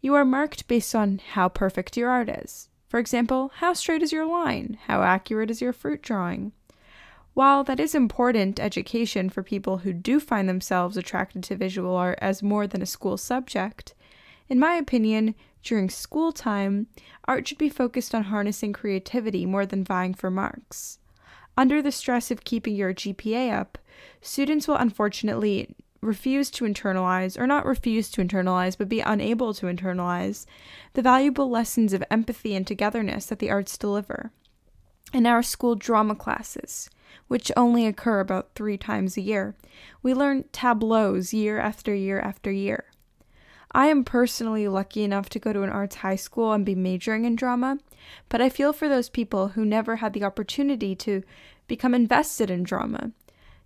you 0.00 0.14
are 0.14 0.24
marked 0.24 0.66
based 0.66 0.94
on 0.94 1.20
how 1.32 1.48
perfect 1.48 1.96
your 1.96 2.10
art 2.10 2.28
is. 2.28 2.68
For 2.88 2.98
example, 2.98 3.52
how 3.56 3.74
straight 3.74 4.02
is 4.02 4.10
your 4.10 4.26
line? 4.26 4.78
How 4.86 5.02
accurate 5.02 5.50
is 5.50 5.60
your 5.60 5.72
fruit 5.72 6.02
drawing? 6.02 6.52
While 7.34 7.62
that 7.64 7.78
is 7.78 7.94
important 7.94 8.58
education 8.58 9.30
for 9.30 9.44
people 9.44 9.78
who 9.78 9.92
do 9.92 10.18
find 10.18 10.48
themselves 10.48 10.96
attracted 10.96 11.44
to 11.44 11.56
visual 11.56 11.94
art 11.94 12.18
as 12.20 12.42
more 12.42 12.66
than 12.66 12.82
a 12.82 12.86
school 12.86 13.16
subject, 13.16 13.94
in 14.48 14.58
my 14.58 14.74
opinion, 14.74 15.36
during 15.62 15.90
school 15.90 16.32
time, 16.32 16.86
art 17.26 17.46
should 17.46 17.58
be 17.58 17.68
focused 17.68 18.14
on 18.14 18.24
harnessing 18.24 18.72
creativity 18.72 19.44
more 19.46 19.66
than 19.66 19.84
vying 19.84 20.14
for 20.14 20.30
marks. 20.30 20.98
Under 21.56 21.82
the 21.82 21.92
stress 21.92 22.30
of 22.30 22.44
keeping 22.44 22.74
your 22.74 22.94
GPA 22.94 23.52
up, 23.52 23.78
students 24.22 24.66
will 24.66 24.76
unfortunately 24.76 25.74
refuse 26.00 26.50
to 26.50 26.64
internalize, 26.64 27.38
or 27.38 27.46
not 27.46 27.66
refuse 27.66 28.10
to 28.10 28.24
internalize, 28.24 28.78
but 28.78 28.88
be 28.88 29.00
unable 29.00 29.52
to 29.52 29.66
internalize, 29.66 30.46
the 30.94 31.02
valuable 31.02 31.50
lessons 31.50 31.92
of 31.92 32.02
empathy 32.10 32.54
and 32.54 32.66
togetherness 32.66 33.26
that 33.26 33.38
the 33.38 33.50
arts 33.50 33.76
deliver. 33.76 34.32
In 35.12 35.26
our 35.26 35.42
school 35.42 35.74
drama 35.74 36.14
classes, 36.14 36.88
which 37.28 37.52
only 37.56 37.84
occur 37.84 38.20
about 38.20 38.54
three 38.54 38.78
times 38.78 39.16
a 39.16 39.20
year, 39.20 39.56
we 40.02 40.14
learn 40.14 40.44
tableaus 40.52 41.34
year 41.34 41.58
after 41.58 41.94
year 41.94 42.20
after 42.20 42.50
year. 42.50 42.84
I 43.72 43.86
am 43.86 44.04
personally 44.04 44.66
lucky 44.66 45.04
enough 45.04 45.28
to 45.30 45.38
go 45.38 45.52
to 45.52 45.62
an 45.62 45.70
arts 45.70 45.96
high 45.96 46.16
school 46.16 46.52
and 46.52 46.66
be 46.66 46.74
majoring 46.74 47.24
in 47.24 47.36
drama, 47.36 47.78
but 48.28 48.40
I 48.40 48.48
feel 48.48 48.72
for 48.72 48.88
those 48.88 49.08
people 49.08 49.48
who 49.48 49.64
never 49.64 49.96
had 49.96 50.12
the 50.12 50.24
opportunity 50.24 50.96
to 50.96 51.22
become 51.68 51.94
invested 51.94 52.50
in 52.50 52.64
drama. 52.64 53.12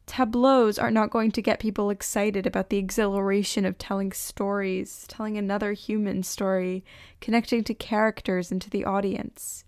Tableaus 0.06 0.78
are 0.78 0.90
not 0.90 1.08
going 1.08 1.30
to 1.32 1.40
get 1.40 1.58
people 1.58 1.88
excited 1.88 2.46
about 2.46 2.68
the 2.68 2.76
exhilaration 2.76 3.64
of 3.64 3.78
telling 3.78 4.12
stories, 4.12 5.06
telling 5.08 5.38
another 5.38 5.72
human 5.72 6.22
story, 6.22 6.84
connecting 7.22 7.64
to 7.64 7.72
characters 7.72 8.52
and 8.52 8.60
to 8.60 8.68
the 8.68 8.84
audience. 8.84 9.64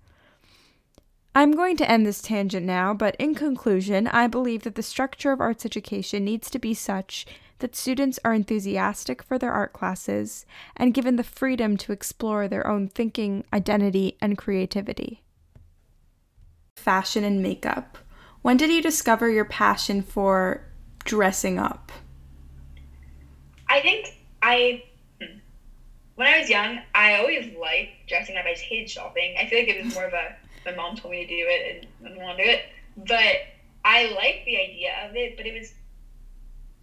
I'm 1.35 1.53
going 1.53 1.77
to 1.79 1.91
end 1.91 2.07
this 2.07 2.21
tangent 2.21 2.67
now, 2.67 2.93
but 2.93 3.17
in 3.17 3.35
conclusion, 3.35 4.07
I 4.07 4.27
believe 4.27 4.63
that 4.63 4.75
the 4.75 4.83
structure 4.83 5.33
of 5.33 5.41
arts 5.41 5.65
education 5.65 6.25
needs 6.25 6.51
to 6.51 6.59
be 6.59 6.75
such 6.75 7.27
that 7.59 7.77
students 7.77 8.19
are 8.25 8.35
enthusiastic 8.35 9.23
for 9.23 9.39
their 9.39 9.53
art 9.53 9.73
classes 9.73 10.45
and 10.77 10.95
given 10.95 11.17
the 11.17 11.25
freedom 11.25 11.77
to 11.79 11.93
explore 11.93 12.49
their 12.49 12.67
own 12.67 12.89
thinking, 12.89 13.45
identity, 13.53 14.17
and 14.21 14.37
creativity. 14.37 15.23
Fashion 16.77 17.25
and 17.25 17.43
makeup. 17.43 17.99
When 18.43 18.57
did 18.57 18.71
you 18.71 18.83
discover 18.83 19.29
your 19.29 19.45
passion 19.45 20.03
for 20.03 20.63
dressing 21.05 21.59
up? 21.59 21.91
I 23.69 23.81
think 23.81 24.07
I, 24.43 24.85
hmm, 25.21 25.39
when 26.15 26.29
I 26.29 26.41
was 26.41 26.51
young, 26.51 26.81
I 26.95 27.19
always 27.19 27.53
liked 27.57 28.09
dressing 28.09 28.37
up. 28.37 28.45
I 28.45 28.53
just 28.53 28.65
hated 28.65 28.91
shopping. 28.91 29.35
I 29.41 29.47
feel 29.47 29.61
like 29.61 29.69
it 29.69 29.85
was 29.85 29.95
more 29.95 30.05
of 30.05 30.13
a, 30.13 30.37
my 30.65 30.77
mom 30.77 30.97
told 30.97 31.13
me 31.13 31.27
to 31.27 31.29
do 31.29 31.45
it 31.49 31.77
and 31.77 32.07
I 32.07 32.09
didn't 32.11 32.23
want 32.23 32.39
to 32.39 32.45
do 32.45 32.51
it. 32.51 32.61
But 32.97 33.37
I 33.85 34.13
liked 34.15 34.45
the 34.47 34.57
idea 34.57 34.93
of 35.09 35.17
it, 35.17 35.37
but 35.37 35.47
it 35.47 35.59
was 35.59 35.73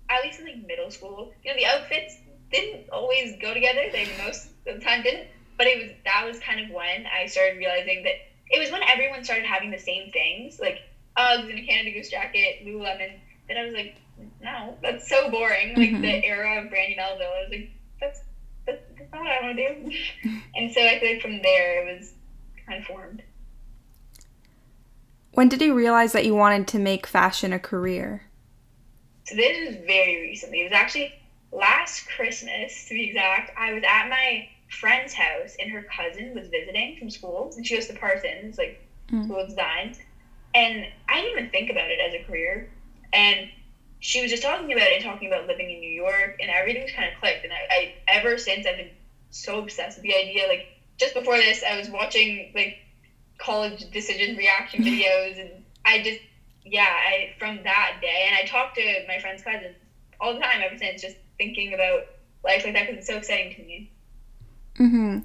at 0.09 0.23
least 0.23 0.39
in 0.39 0.45
like 0.45 0.65
middle 0.67 0.91
school, 0.91 1.33
you 1.43 1.51
know, 1.51 1.57
the 1.57 1.65
outfits 1.65 2.15
didn't 2.51 2.89
always 2.89 3.35
go 3.41 3.53
together. 3.53 3.85
They 3.91 4.07
most 4.23 4.47
of 4.67 4.79
the 4.79 4.79
time 4.79 5.03
didn't. 5.03 5.27
But 5.57 5.67
it 5.67 5.77
was 5.81 5.91
that 6.05 6.25
was 6.25 6.39
kind 6.39 6.59
of 6.59 6.69
when 6.71 7.05
I 7.05 7.27
started 7.27 7.57
realizing 7.57 8.03
that 8.03 8.15
it 8.49 8.59
was 8.59 8.71
when 8.71 8.83
everyone 8.83 9.23
started 9.23 9.45
having 9.45 9.71
the 9.71 9.79
same 9.79 10.11
things, 10.11 10.59
like 10.59 10.79
Uggs 11.17 11.49
and 11.49 11.59
a 11.59 11.65
Canada 11.65 11.91
Goose 11.91 12.09
jacket, 12.09 12.65
Lululemon. 12.65 13.19
Then 13.47 13.57
I 13.57 13.65
was 13.65 13.73
like, 13.73 13.95
no, 14.41 14.77
that's 14.81 15.07
so 15.07 15.29
boring. 15.29 15.75
Like 15.75 15.89
mm-hmm. 15.89 16.01
the 16.01 16.25
era 16.25 16.61
of 16.61 16.69
Brandy 16.69 16.95
Melville, 16.95 17.27
I 17.27 17.41
was 17.41 17.49
like, 17.49 17.71
that's 17.99 18.21
that's, 18.65 18.81
that's 18.97 19.11
not 19.11 19.21
what 19.21 19.31
I 19.31 19.45
want 19.45 19.57
to 19.57 19.73
do. 19.73 19.97
and 20.55 20.71
so 20.71 20.81
I 20.81 20.99
feel 20.99 21.13
like 21.13 21.21
from 21.21 21.41
there 21.41 21.87
it 21.87 21.99
was 21.99 22.13
kind 22.65 22.79
of 22.79 22.85
formed. 22.85 23.23
When 25.33 25.49
did 25.49 25.61
you 25.61 25.73
realize 25.73 26.11
that 26.13 26.25
you 26.25 26.35
wanted 26.35 26.67
to 26.69 26.79
make 26.79 27.07
fashion 27.07 27.53
a 27.53 27.59
career? 27.59 28.23
So 29.25 29.35
this 29.35 29.67
was 29.67 29.85
very 29.85 30.21
recently. 30.21 30.61
It 30.61 30.65
was 30.65 30.73
actually 30.73 31.13
last 31.51 32.07
Christmas, 32.07 32.85
to 32.87 32.93
be 32.93 33.09
exact. 33.09 33.51
I 33.57 33.73
was 33.73 33.83
at 33.87 34.09
my 34.09 34.49
friend's 34.69 35.13
house, 35.13 35.55
and 35.59 35.71
her 35.71 35.83
cousin 35.95 36.33
was 36.33 36.47
visiting 36.49 36.97
from 36.97 37.09
school, 37.09 37.51
and 37.55 37.65
she 37.65 37.75
goes 37.75 37.87
to 37.87 37.93
Parsons, 37.93 38.57
like 38.57 38.81
mm. 39.09 39.25
school 39.25 39.45
design. 39.45 39.95
And 40.55 40.85
I 41.09 41.21
didn't 41.21 41.37
even 41.37 41.49
think 41.51 41.69
about 41.69 41.89
it 41.89 41.99
as 41.99 42.13
a 42.13 42.23
career. 42.23 42.69
And 43.11 43.49
she 43.99 44.21
was 44.21 44.29
just 44.29 44.43
talking 44.43 44.71
about 44.71 44.87
it 44.87 44.95
and 44.95 45.03
talking 45.03 45.27
about 45.27 45.47
living 45.47 45.71
in 45.71 45.79
New 45.79 45.91
York, 45.91 46.37
and 46.41 46.49
everything's 46.49 46.91
kind 46.91 47.11
of 47.13 47.19
clicked. 47.19 47.43
And 47.43 47.53
I, 47.53 47.73
I 47.73 47.93
ever 48.07 48.37
since 48.37 48.67
I've 48.67 48.77
been 48.77 48.91
so 49.29 49.59
obsessed 49.59 49.97
with 49.97 50.03
the 50.03 50.15
idea. 50.15 50.47
Like 50.47 50.67
just 50.97 51.13
before 51.13 51.37
this, 51.37 51.63
I 51.67 51.77
was 51.77 51.89
watching 51.89 52.51
like 52.53 52.77
college 53.37 53.89
decision 53.91 54.35
reaction 54.35 54.83
videos, 54.83 55.39
and 55.39 55.63
I 55.85 56.01
just 56.03 56.19
yeah, 56.65 56.87
I 56.87 57.33
from 57.37 57.63
that 57.63 57.97
day, 58.01 58.27
and 58.27 58.35
I 58.35 58.47
talked 58.47 58.75
to 58.75 59.05
my 59.07 59.19
friends' 59.19 59.43
cousins 59.43 59.75
all 60.19 60.33
the 60.33 60.39
time 60.39 60.61
ever 60.63 60.77
since, 60.77 61.01
just 61.01 61.17
thinking 61.37 61.73
about 61.73 62.05
life 62.43 62.63
like 62.63 62.73
that 62.73 62.87
because 62.87 62.99
it's 62.99 63.07
so 63.07 63.17
exciting 63.17 63.55
to 63.55 63.63
me. 63.63 63.91
Mm-hmm. 64.79 65.19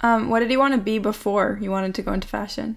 Um, 0.00 0.28
what 0.28 0.40
did 0.40 0.50
you 0.50 0.58
want 0.58 0.74
to 0.74 0.80
be 0.80 0.98
before 0.98 1.58
you 1.60 1.70
wanted 1.70 1.94
to 1.96 2.02
go 2.02 2.12
into 2.12 2.28
fashion? 2.28 2.76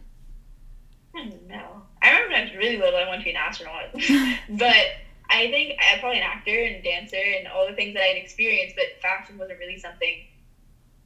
I 1.15 1.29
don't 1.29 1.47
know. 1.47 1.83
I 2.01 2.09
remember 2.09 2.33
when 2.33 2.41
I 2.41 2.43
was 2.45 2.55
really 2.55 2.77
little, 2.77 2.99
I 2.99 3.05
wanted 3.05 3.19
to 3.19 3.23
be 3.25 3.31
an 3.31 3.37
astronaut, 3.37 3.91
but 4.49 4.85
I 5.29 5.49
think 5.51 5.79
I'm 5.79 5.99
probably 5.99 6.17
an 6.17 6.23
actor 6.23 6.63
and 6.63 6.83
dancer 6.83 7.21
and 7.37 7.47
all 7.47 7.67
the 7.67 7.75
things 7.75 7.93
that 7.93 8.03
I'd 8.03 8.17
experienced, 8.17 8.75
but 8.75 9.01
fashion 9.01 9.37
wasn't 9.37 9.59
really 9.59 9.77
something. 9.77 10.25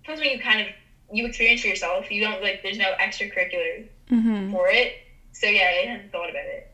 Something 0.06 0.32
you 0.32 0.40
kind 0.40 0.62
of 0.62 0.68
you 1.12 1.26
experience 1.26 1.62
for 1.62 1.68
yourself. 1.68 2.10
You 2.12 2.22
don't 2.22 2.42
like. 2.42 2.64
There's 2.64 2.78
no 2.78 2.94
extracurricular 3.00 3.88
mm-hmm. 4.10 4.52
for 4.52 4.68
it. 4.70 4.94
So 5.34 5.48
yeah, 5.48 5.70
I 5.84 5.88
hadn't 5.88 6.12
thought 6.12 6.30
about 6.30 6.46
it. 6.46 6.65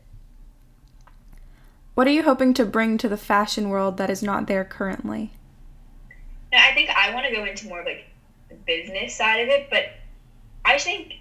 What 1.94 2.06
are 2.06 2.10
you 2.10 2.22
hoping 2.22 2.54
to 2.54 2.64
bring 2.64 2.96
to 2.98 3.08
the 3.08 3.18
fashion 3.18 3.68
world 3.68 3.98
that 3.98 4.08
is 4.08 4.22
not 4.22 4.46
there 4.46 4.64
currently? 4.64 5.32
I 6.52 6.72
think 6.72 6.88
I 6.90 7.12
want 7.14 7.26
to 7.26 7.34
go 7.34 7.44
into 7.44 7.68
more 7.68 7.80
of 7.80 7.86
like 7.86 8.06
the 8.48 8.54
business 8.54 9.14
side 9.14 9.40
of 9.40 9.48
it, 9.48 9.68
but 9.68 9.84
I 10.64 10.78
think 10.78 11.12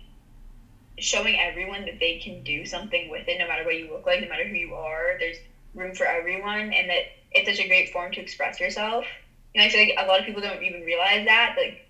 showing 0.97 1.37
everyone 1.39 1.85
that 1.85 1.99
they 1.99 2.19
can 2.19 2.43
do 2.43 2.65
something 2.65 3.09
with 3.09 3.27
it, 3.27 3.37
no 3.39 3.47
matter 3.47 3.65
what 3.65 3.75
you 3.75 3.91
look 3.91 4.05
like, 4.05 4.21
no 4.21 4.29
matter 4.29 4.47
who 4.47 4.55
you 4.55 4.73
are, 4.73 5.17
there's 5.19 5.37
room 5.75 5.93
for 5.93 6.05
everyone, 6.05 6.71
and 6.73 6.89
that 6.89 7.03
it's 7.31 7.49
such 7.49 7.65
a 7.65 7.67
great 7.67 7.91
form 7.91 8.11
to 8.13 8.21
express 8.21 8.59
yourself. 8.59 9.05
You 9.53 9.59
know, 9.59 9.67
I 9.67 9.69
feel 9.69 9.81
like 9.81 9.95
a 9.97 10.07
lot 10.07 10.19
of 10.19 10.25
people 10.25 10.41
don't 10.41 10.63
even 10.63 10.81
realize 10.81 11.25
that. 11.25 11.55
Like, 11.57 11.85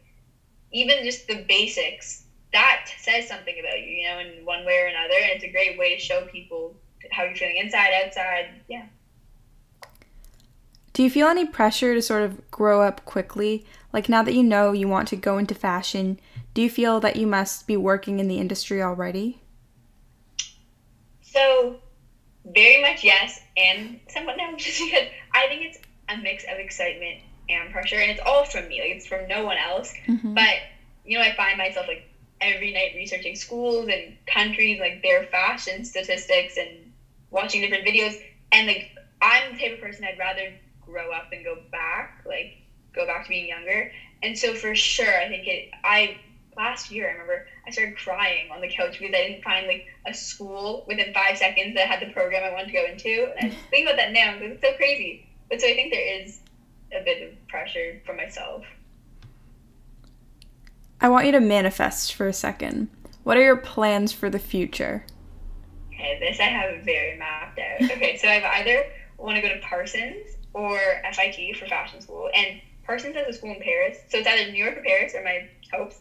even 0.72 1.04
just 1.04 1.28
the 1.28 1.46
basics, 1.48 2.24
that 2.54 2.88
says 3.00 3.28
something 3.28 3.56
about 3.60 3.80
you, 3.80 3.86
you 3.86 4.10
know, 4.10 4.20
in 4.20 4.46
one 4.46 4.66
way 4.66 4.80
or 4.80 4.88
another, 4.88 5.16
and 5.22 5.32
it's 5.34 5.44
a 5.44 5.52
great 5.52 5.78
way 5.78 5.96
to 5.96 6.02
show 6.02 6.26
people 6.32 6.76
how 7.12 7.24
you're 7.24 7.36
feeling 7.36 7.58
inside, 7.58 7.92
outside. 8.06 8.50
Yeah. 8.68 8.86
Do 10.94 11.04
you 11.04 11.10
feel 11.10 11.28
any 11.28 11.46
pressure 11.46 11.94
to 11.94 12.02
sort 12.02 12.24
of 12.24 12.52
grow 12.52 12.82
up 12.82 13.06
quickly? 13.06 13.66
Like 13.94 14.10
now 14.10 14.24
that 14.24 14.34
you 14.34 14.44
know 14.44 14.72
you 14.72 14.88
want 14.88 15.08
to 15.10 15.16
go 15.16 15.38
into 15.38 15.56
fashion, 15.56 16.20
do 16.54 16.62
you 16.62 16.70
feel 16.70 17.00
that 17.00 17.16
you 17.16 17.28
must 17.28 17.68
be 17.68 17.78
working 17.78 18.20
in 18.20 18.28
the 18.28 18.40
industry 18.40 18.82
already? 18.82 19.42
So, 21.22 21.78
very 22.46 22.82
much 22.82 23.04
yes, 23.04 23.40
and 23.56 24.00
somewhat 24.10 24.36
no, 24.38 24.56
just 24.58 24.82
because 24.84 25.08
I 25.34 25.48
think 25.48 25.64
it's 25.64 25.80
a 26.10 26.18
mix 26.18 26.44
of 26.44 26.60
excitement 26.60 27.22
and 27.50 27.72
pressure, 27.72 27.96
and 27.96 28.12
it's 28.12 28.22
all 28.26 28.46
from 28.46 28.68
me. 28.68 28.82
Like 28.82 28.92
it's 28.92 29.08
from 29.08 29.28
no 29.28 29.46
one 29.46 29.58
else. 29.58 29.94
Mm-hmm. 30.08 30.34
But 30.34 30.56
you 31.06 31.18
know, 31.18 31.24
I 31.24 31.34
find 31.36 31.58
myself 31.58 31.88
like 31.88 32.04
every 32.42 32.74
night 32.74 32.94
researching 32.96 33.36
schools 33.36 33.88
and 33.88 34.18
countries, 34.28 34.80
like 34.80 35.02
their 35.02 35.26
fashion 35.28 35.86
statistics, 35.86 36.58
and 36.58 36.91
watching 37.32 37.62
different 37.62 37.86
videos. 37.86 38.22
And 38.52 38.68
like 38.68 38.92
I'm 39.22 39.54
the 39.54 39.60
type 39.60 39.74
of 39.74 39.82
person 39.82 40.06
I'd 40.06 40.20
rather 40.20 40.54
grow 40.86 41.12
up 41.12 41.30
and 41.32 41.44
go 41.44 41.58
back, 41.72 42.24
like 42.26 42.58
go 42.94 43.06
back 43.06 43.24
to 43.24 43.30
being 43.30 43.48
younger. 43.48 43.92
And 44.22 44.38
so 44.38 44.54
for 44.54 44.76
sure, 44.76 45.18
I 45.18 45.28
think 45.28 45.48
it. 45.48 45.72
I 45.84 46.18
last 46.58 46.92
year 46.92 47.08
I 47.08 47.14
remember 47.14 47.48
I 47.66 47.72
started 47.72 47.98
crying 47.98 48.52
on 48.52 48.62
the 48.62 48.68
couch 48.68 49.00
because 49.00 49.16
I 49.16 49.28
didn't 49.28 49.44
find 49.44 49.68
like 49.68 49.88
a 50.06 50.14
school 50.14 50.84
within 50.88 51.14
five 51.14 51.38
seconds 51.38 51.76
that 51.76 51.88
had 51.88 52.08
the 52.08 52.14
program 52.14 52.44
I 52.44 52.54
wanted 52.54 52.68
to 52.68 52.74
go 52.74 52.86
into. 52.86 53.32
And 53.40 53.52
I 53.52 53.56
think 53.70 53.88
about 53.88 53.98
that 53.98 54.12
now 54.12 54.34
because 54.34 54.52
it's 54.54 54.62
so 54.62 54.74
crazy. 54.76 55.26
But 55.50 55.62
so 55.62 55.68
I 55.68 55.74
think 55.74 55.92
there 55.92 56.22
is 56.22 56.40
a 56.94 57.04
bit 57.04 57.30
of 57.30 57.48
pressure 57.48 58.02
for 58.06 58.14
myself. 58.14 58.66
I 61.00 61.10
want 61.10 61.26
you 61.26 61.32
to 61.32 61.40
manifest 61.40 62.14
for 62.14 62.28
a 62.28 62.34
second. 62.34 62.90
What 63.24 63.38
are 63.38 63.44
your 63.44 63.58
plans 63.58 64.12
for 64.12 64.30
the 64.30 64.40
future? 64.40 65.04
This 66.20 66.40
I 66.40 66.44
have 66.44 66.84
very 66.84 67.18
mapped 67.18 67.60
out. 67.60 67.92
Okay, 67.92 68.18
so 68.18 68.28
I've 68.28 68.44
either 68.44 68.86
want 69.18 69.36
to 69.36 69.42
go 69.42 69.50
to 69.50 69.60
Parsons 69.60 70.36
or 70.54 70.80
FIT 71.14 71.56
for 71.58 71.68
fashion 71.68 72.02
school, 72.02 72.30
and 72.34 72.60
Parsons 72.86 73.16
has 73.16 73.28
a 73.28 73.34
school 73.34 73.52
in 73.52 73.62
Paris, 73.62 73.98
so 74.10 74.18
it's 74.18 74.28
either 74.28 74.52
New 74.52 74.64
York 74.64 74.78
or 74.78 74.84
Paris 74.84 75.14
are 75.16 75.24
my 75.24 75.48
hopes. 75.72 76.00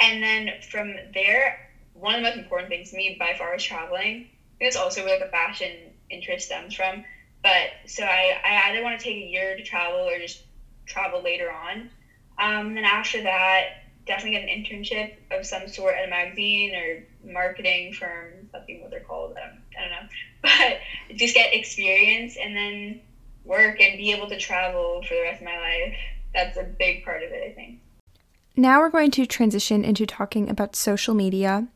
And 0.00 0.22
then 0.22 0.50
from 0.70 0.94
there, 1.14 1.70
one 1.94 2.14
of 2.14 2.22
the 2.22 2.28
most 2.28 2.38
important 2.38 2.68
things 2.68 2.90
to 2.90 2.96
me 2.96 3.16
by 3.18 3.34
far 3.38 3.54
is 3.54 3.62
traveling. 3.62 4.28
It's 4.60 4.76
also 4.76 5.04
where 5.04 5.18
like 5.18 5.26
a 5.26 5.30
fashion 5.30 5.72
interest 6.10 6.46
stems 6.46 6.74
from. 6.74 7.04
But 7.42 7.70
so 7.86 8.02
I, 8.02 8.38
I 8.44 8.70
either 8.70 8.82
want 8.82 8.98
to 8.98 9.04
take 9.04 9.16
a 9.16 9.26
year 9.26 9.56
to 9.56 9.62
travel 9.62 10.00
or 10.00 10.18
just 10.18 10.42
travel 10.84 11.22
later 11.22 11.50
on. 11.50 11.90
Um, 12.38 12.68
and 12.68 12.76
then 12.76 12.84
after 12.84 13.22
that, 13.22 13.84
definitely 14.06 14.38
get 14.38 14.48
an 14.48 14.48
internship 14.48 15.14
of 15.30 15.46
some 15.46 15.68
sort 15.68 15.94
at 15.94 16.04
a 16.04 16.10
magazine 16.10 16.74
or 16.74 17.06
marketing 17.24 17.92
firm, 17.92 18.32
something 18.56 18.80
what 18.80 18.90
they're 18.90 19.00
called. 19.00 19.36
I 19.36 19.46
don't, 19.46 19.60
I 19.76 19.80
don't 19.82 19.90
know. 19.90 20.08
But 21.08 21.16
just 21.16 21.34
get 21.34 21.52
experience 21.52 22.36
and 22.40 22.56
then 22.56 23.00
work 23.44 23.80
and 23.80 23.96
be 23.96 24.12
able 24.12 24.28
to 24.28 24.38
travel 24.38 25.02
for 25.02 25.14
the 25.14 25.22
rest 25.22 25.40
of 25.40 25.46
my 25.46 25.58
life. 25.58 25.94
That's 26.34 26.56
a 26.56 26.62
big 26.62 27.04
part 27.04 27.22
of 27.22 27.30
it, 27.32 27.50
I 27.50 27.54
think. 27.54 27.80
Now 28.56 28.80
we're 28.80 28.90
going 28.90 29.10
to 29.12 29.26
transition 29.26 29.84
into 29.84 30.06
talking 30.06 30.48
about 30.48 30.76
social 30.76 31.14
media. 31.14 31.68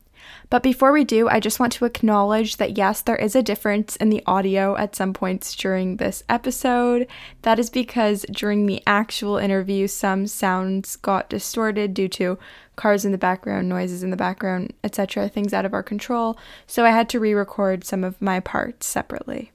But 0.51 0.63
before 0.63 0.91
we 0.91 1.05
do, 1.05 1.29
I 1.29 1.39
just 1.39 1.61
want 1.61 1.71
to 1.73 1.85
acknowledge 1.85 2.57
that 2.57 2.77
yes, 2.77 3.01
there 3.01 3.15
is 3.15 3.37
a 3.37 3.41
difference 3.41 3.95
in 3.95 4.09
the 4.09 4.21
audio 4.25 4.75
at 4.75 4.97
some 4.97 5.13
points 5.13 5.55
during 5.55 5.95
this 5.95 6.25
episode. 6.27 7.07
That 7.43 7.57
is 7.57 7.69
because 7.69 8.25
during 8.29 8.65
the 8.65 8.83
actual 8.85 9.37
interview, 9.37 9.87
some 9.87 10.27
sounds 10.27 10.97
got 10.97 11.29
distorted 11.29 11.93
due 11.93 12.09
to 12.09 12.37
cars 12.75 13.05
in 13.05 13.13
the 13.13 13.17
background, 13.17 13.69
noises 13.69 14.03
in 14.03 14.09
the 14.09 14.17
background, 14.17 14.73
etc., 14.83 15.29
things 15.29 15.53
out 15.53 15.63
of 15.63 15.73
our 15.73 15.83
control. 15.83 16.37
So 16.67 16.83
I 16.83 16.89
had 16.89 17.07
to 17.09 17.19
re 17.21 17.33
record 17.33 17.85
some 17.85 18.03
of 18.03 18.21
my 18.21 18.41
parts 18.41 18.87
separately. 18.87 19.53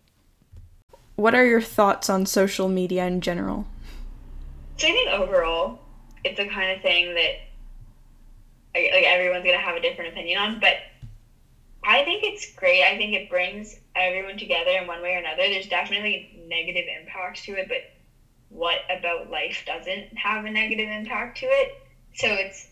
What 1.16 1.34
are 1.34 1.44
your 1.44 1.60
thoughts 1.60 2.08
on 2.08 2.24
social 2.24 2.68
media 2.68 3.06
in 3.06 3.20
general? 3.20 3.66
So 4.78 4.86
I 4.86 4.92
think 4.92 5.10
overall, 5.10 5.78
it's 6.24 6.38
the 6.38 6.48
kind 6.48 6.74
of 6.74 6.80
thing 6.80 7.12
that 7.12 7.45
like 8.92 9.04
everyone's 9.04 9.44
gonna 9.44 9.58
have 9.58 9.76
a 9.76 9.80
different 9.80 10.10
opinion 10.10 10.38
on, 10.38 10.58
but 10.58 10.76
I 11.82 12.02
think 12.02 12.22
it's 12.24 12.46
great. 12.56 12.82
I 12.82 12.96
think 12.96 13.14
it 13.14 13.28
brings 13.28 13.74
everyone 13.94 14.36
together 14.36 14.70
in 14.70 14.86
one 14.86 15.00
way 15.00 15.14
or 15.14 15.18
another. 15.18 15.48
There's 15.48 15.66
definitely 15.66 16.26
negative 16.34 16.86
impacts 16.88 17.42
to 17.42 17.54
it, 17.54 17.68
but 17.68 17.78
what 18.48 18.78
about 18.90 19.28
life 19.28 19.62
doesn't 19.66 20.06
have 20.16 20.44
a 20.44 20.50
negative 20.50 20.88
impact 20.88 21.38
to 21.38 21.46
it? 21.46 21.72
So 22.14 22.34
it's 22.34 22.66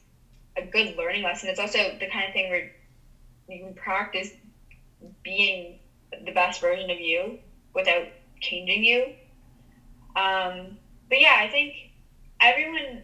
a 0.57 0.63
good 0.63 0.97
learning 0.97 1.23
lesson. 1.23 1.49
It's 1.49 1.61
also 1.61 1.95
the 1.99 2.07
kind 2.07 2.27
of 2.27 2.33
thing 2.33 2.49
where 2.49 2.69
you 3.49 3.65
can 3.65 3.75
practice 3.75 4.31
being 5.23 5.77
the 6.25 6.33
best 6.33 6.61
version 6.61 6.91
of 6.91 6.99
you 6.99 7.37
without 7.75 8.09
changing 8.41 8.85
you. 8.85 9.13
Um, 10.17 10.77
but 11.09 11.19
yeah, 11.21 11.37
I 11.39 11.49
think 11.49 11.75
everyone 12.41 13.01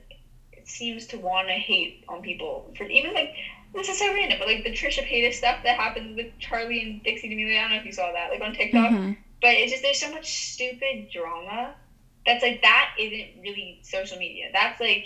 seems 0.70 1.06
to 1.06 1.18
want 1.18 1.48
to 1.48 1.54
hate 1.54 2.04
on 2.08 2.22
people 2.22 2.72
for 2.76 2.84
even 2.84 3.12
like 3.14 3.34
this 3.74 3.88
is 3.88 3.98
so 3.98 4.12
random, 4.12 4.38
but 4.38 4.48
like 4.48 4.64
the 4.64 4.72
Trisha 4.72 5.06
Paytas 5.06 5.34
stuff 5.34 5.58
that 5.62 5.76
happened 5.76 6.16
with 6.16 6.26
Charlie 6.40 6.82
and 6.82 7.02
Dixie 7.04 7.28
D'Amelio. 7.28 7.56
I 7.56 7.60
don't 7.62 7.70
know 7.70 7.76
if 7.76 7.84
you 7.84 7.92
saw 7.92 8.10
that, 8.12 8.30
like 8.30 8.40
on 8.40 8.52
TikTok. 8.52 8.90
Mm-hmm. 8.90 9.12
But 9.40 9.50
it's 9.54 9.70
just 9.70 9.82
there's 9.82 10.00
so 10.00 10.10
much 10.10 10.52
stupid 10.52 11.08
drama 11.12 11.74
that's 12.26 12.42
like 12.42 12.60
that 12.62 12.90
isn't 12.98 13.40
really 13.40 13.80
social 13.82 14.18
media. 14.18 14.50
That's 14.52 14.80
like 14.80 15.04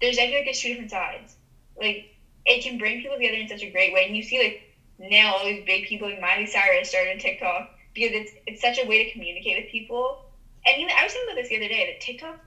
there's 0.00 0.18
I 0.18 0.26
feel 0.26 0.36
like 0.36 0.44
there's 0.44 0.60
two 0.60 0.68
different 0.68 0.90
sides. 0.90 1.36
Like 1.78 2.14
it 2.46 2.62
can 2.62 2.78
bring 2.78 3.00
people 3.00 3.16
together 3.16 3.36
in 3.36 3.48
such 3.48 3.62
a 3.62 3.70
great 3.70 3.92
way, 3.92 4.06
and 4.06 4.16
you 4.16 4.22
see 4.22 4.38
like 4.38 4.60
now 4.98 5.34
all 5.34 5.44
these 5.44 5.64
big 5.64 5.86
people 5.86 6.08
like 6.08 6.20
Miley 6.20 6.46
Cyrus 6.46 6.90
started 6.90 7.14
on 7.14 7.18
TikTok 7.18 7.70
because 7.94 8.10
it's 8.12 8.32
it's 8.46 8.60
such 8.60 8.78
a 8.78 8.86
way 8.86 9.04
to 9.04 9.12
communicate 9.12 9.62
with 9.64 9.72
people. 9.72 10.26
And 10.66 10.80
you 10.80 10.86
know, 10.86 10.94
I 10.98 11.04
was 11.04 11.12
thinking 11.12 11.32
about 11.32 11.42
this 11.42 11.48
the 11.48 11.56
other 11.56 11.68
day 11.68 11.92
that 11.92 12.04
TikTok 12.04 12.38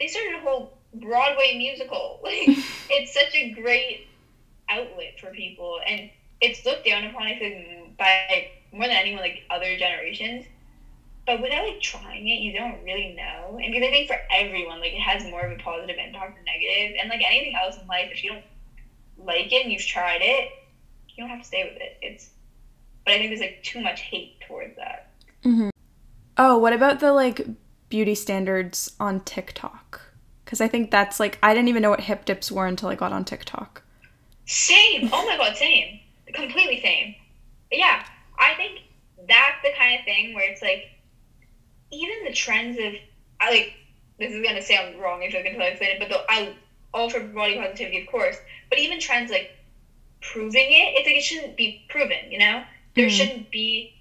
they 0.00 0.08
started 0.08 0.36
a 0.36 0.40
whole 0.40 0.79
Broadway 0.94 1.56
musical. 1.56 2.20
Like 2.24 2.48
it's 2.90 3.14
such 3.14 3.34
a 3.34 3.50
great 3.50 4.06
outlet 4.68 5.18
for 5.20 5.30
people, 5.30 5.80
and 5.86 6.10
it's 6.40 6.64
looked 6.64 6.86
down 6.86 7.04
upon 7.04 7.22
I 7.22 7.38
think 7.38 7.96
by 7.96 8.50
more 8.72 8.86
than 8.86 8.96
anyone 8.96 9.22
like 9.22 9.42
other 9.50 9.76
generations. 9.76 10.46
But 11.26 11.42
without 11.42 11.64
like 11.64 11.80
trying 11.80 12.28
it, 12.28 12.40
you 12.40 12.52
don't 12.52 12.82
really 12.82 13.14
know. 13.14 13.58
And 13.62 13.72
because 13.72 13.86
I 13.86 13.90
think 13.90 14.08
for 14.08 14.16
everyone, 14.32 14.80
like 14.80 14.92
it 14.92 15.00
has 15.00 15.22
more 15.24 15.42
of 15.42 15.52
a 15.52 15.62
positive 15.62 15.96
impact 15.96 16.36
than 16.36 16.44
negative. 16.44 16.96
And 17.00 17.10
like 17.10 17.20
anything 17.24 17.54
else 17.54 17.78
in 17.80 17.86
life, 17.86 18.10
if 18.10 18.24
you 18.24 18.30
don't 18.30 18.44
like 19.18 19.52
it 19.52 19.64
and 19.64 19.72
you've 19.72 19.86
tried 19.86 20.20
it, 20.22 20.50
you 21.08 21.22
don't 21.22 21.30
have 21.30 21.40
to 21.40 21.46
stay 21.46 21.70
with 21.70 21.80
it. 21.80 21.98
It's 22.02 22.30
but 23.04 23.14
I 23.14 23.18
think 23.18 23.30
there's 23.30 23.40
like 23.40 23.62
too 23.62 23.80
much 23.80 24.00
hate 24.00 24.40
towards 24.46 24.76
that. 24.76 25.10
Mm-hmm. 25.44 25.70
Oh, 26.36 26.58
what 26.58 26.72
about 26.72 27.00
the 27.00 27.12
like 27.12 27.46
beauty 27.88 28.14
standards 28.14 28.94
on 29.00 29.20
TikTok? 29.20 30.00
Because 30.50 30.60
I 30.60 30.66
think 30.66 30.90
that's 30.90 31.20
like, 31.20 31.38
I 31.44 31.54
didn't 31.54 31.68
even 31.68 31.80
know 31.80 31.90
what 31.90 32.00
hip 32.00 32.24
dips 32.24 32.50
were 32.50 32.66
until 32.66 32.88
I 32.88 32.96
got 32.96 33.12
on 33.12 33.24
TikTok. 33.24 33.82
Same. 34.46 35.08
Oh 35.12 35.24
my 35.24 35.36
god, 35.36 35.56
same. 35.56 36.00
Completely 36.34 36.80
same. 36.80 37.14
But 37.70 37.78
yeah, 37.78 38.04
I 38.36 38.54
think 38.54 38.80
that's 39.28 39.62
the 39.62 39.70
kind 39.78 40.00
of 40.00 40.04
thing 40.04 40.34
where 40.34 40.50
it's 40.50 40.60
like, 40.60 40.90
even 41.92 42.24
the 42.24 42.32
trends 42.32 42.76
of 42.80 42.94
I 43.40 43.50
like 43.50 43.74
this 44.18 44.32
is 44.32 44.44
gonna 44.44 44.60
sound 44.60 45.00
wrong 45.00 45.22
if 45.22 45.32
I 45.36 45.42
can 45.42 45.56
tell 45.56 45.68
explain 45.68 45.90
it, 45.90 46.00
but 46.00 46.08
the, 46.08 46.20
I 46.28 46.52
all 46.92 47.08
for 47.08 47.20
body 47.20 47.54
positivity, 47.54 48.00
of 48.00 48.08
course. 48.08 48.36
But 48.70 48.80
even 48.80 48.98
trends 48.98 49.30
like 49.30 49.52
proving 50.20 50.66
it, 50.66 50.98
it's 50.98 51.06
like 51.06 51.16
it 51.16 51.22
shouldn't 51.22 51.56
be 51.56 51.86
proven. 51.88 52.28
You 52.28 52.40
know, 52.40 52.64
there 52.96 53.06
mm-hmm. 53.06 53.14
shouldn't 53.14 53.50
be 53.52 53.94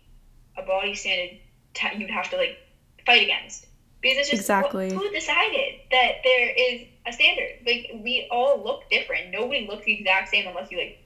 a 0.58 0.64
body 0.64 0.96
standard 0.96 1.38
t- 1.76 1.96
you'd 1.96 2.10
have 2.10 2.32
to 2.32 2.38
like 2.38 2.58
fight 3.06 3.22
against 3.22 3.68
because 4.02 4.18
it's 4.18 4.30
just 4.30 4.42
exactly 4.42 4.94
who 4.94 5.10
decided 5.12 5.82
that 5.92 6.12
there 6.24 6.50
is 6.50 6.88
a 7.06 7.12
standard. 7.12 7.60
Like 7.66 7.92
we 8.04 8.28
all 8.32 8.64
look 8.64 8.90
different. 8.90 9.32
Nobody 9.32 9.68
looks 9.68 9.86
the 9.86 9.94
exact 9.94 10.30
same 10.30 10.48
unless 10.48 10.72
you 10.72 10.78
like 10.78 11.00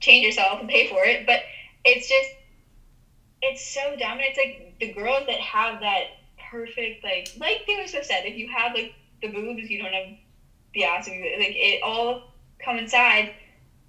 change 0.00 0.24
yourself 0.24 0.60
and 0.60 0.68
pay 0.68 0.88
for 0.88 1.04
it. 1.04 1.26
But 1.26 1.40
it's 1.84 2.08
just 2.08 2.30
it's 3.42 3.64
so 3.64 3.96
dumb. 3.96 4.18
And 4.18 4.22
it's 4.22 4.38
like 4.38 4.74
the 4.80 4.92
girls 4.92 5.26
that 5.26 5.38
have 5.38 5.80
that 5.80 6.04
perfect 6.50 7.04
like 7.04 7.28
like 7.38 7.64
Taylor 7.66 7.86
Swift 7.86 8.06
said, 8.06 8.24
if 8.24 8.36
you 8.36 8.48
have 8.48 8.74
like 8.74 8.92
the 9.20 9.28
boobs, 9.28 9.70
you 9.70 9.80
don't 9.82 9.92
have 9.92 10.16
the 10.74 10.84
ass. 10.84 11.06
Like 11.06 11.54
it 11.54 11.82
all 11.82 12.22
coincides. 12.64 13.30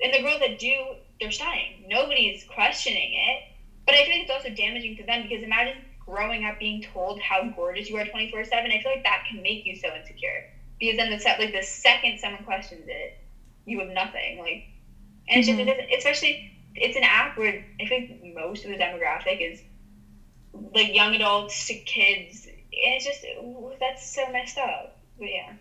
And 0.03 0.13
the 0.13 0.21
girls 0.21 0.39
that 0.39 0.59
do, 0.59 0.95
they're 1.19 1.31
stunning. 1.31 1.85
Nobody's 1.87 2.43
questioning 2.43 3.13
it. 3.13 3.43
But 3.85 3.95
I 3.95 4.05
feel 4.05 4.15
like 4.15 4.21
it's 4.23 4.31
also 4.31 4.49
damaging 4.49 4.97
to 4.97 5.05
them 5.05 5.23
because 5.23 5.43
imagine 5.43 5.81
growing 6.05 6.45
up 6.45 6.59
being 6.59 6.81
told 6.81 7.19
how 7.21 7.49
gorgeous 7.55 7.89
you 7.89 7.97
are 7.97 8.05
24 8.05 8.43
7 8.43 8.71
i 8.71 8.81
feel 8.81 8.91
like 8.91 9.03
that 9.03 9.23
can 9.29 9.41
make 9.41 9.65
you 9.65 9.75
so 9.75 9.87
insecure 9.95 10.49
because 10.79 10.97
then 10.97 11.09
the 11.09 11.19
set 11.19 11.39
like 11.39 11.53
the 11.53 11.63
second 11.63 12.19
someone 12.19 12.43
questions 12.43 12.83
it 12.87 13.17
you 13.65 13.79
have 13.79 13.89
nothing 13.89 14.39
like 14.39 14.65
and 15.29 15.43
mm-hmm. 15.43 15.65
just 15.65 15.79
especially 15.97 16.51
it's 16.75 16.97
an 16.97 17.03
app 17.03 17.37
where 17.37 17.65
i 17.81 17.87
think 17.87 18.21
most 18.35 18.65
of 18.65 18.71
the 18.71 18.77
demographic 18.77 19.39
is 19.39 19.61
like 20.73 20.93
young 20.93 21.15
adults 21.15 21.67
to 21.67 21.73
kids 21.79 22.45
and 22.45 22.55
it's 22.71 23.05
just 23.05 23.25
that's 23.79 24.13
so 24.13 24.29
messed 24.31 24.57
up 24.57 24.99
but 25.17 25.29
yeah 25.29 25.53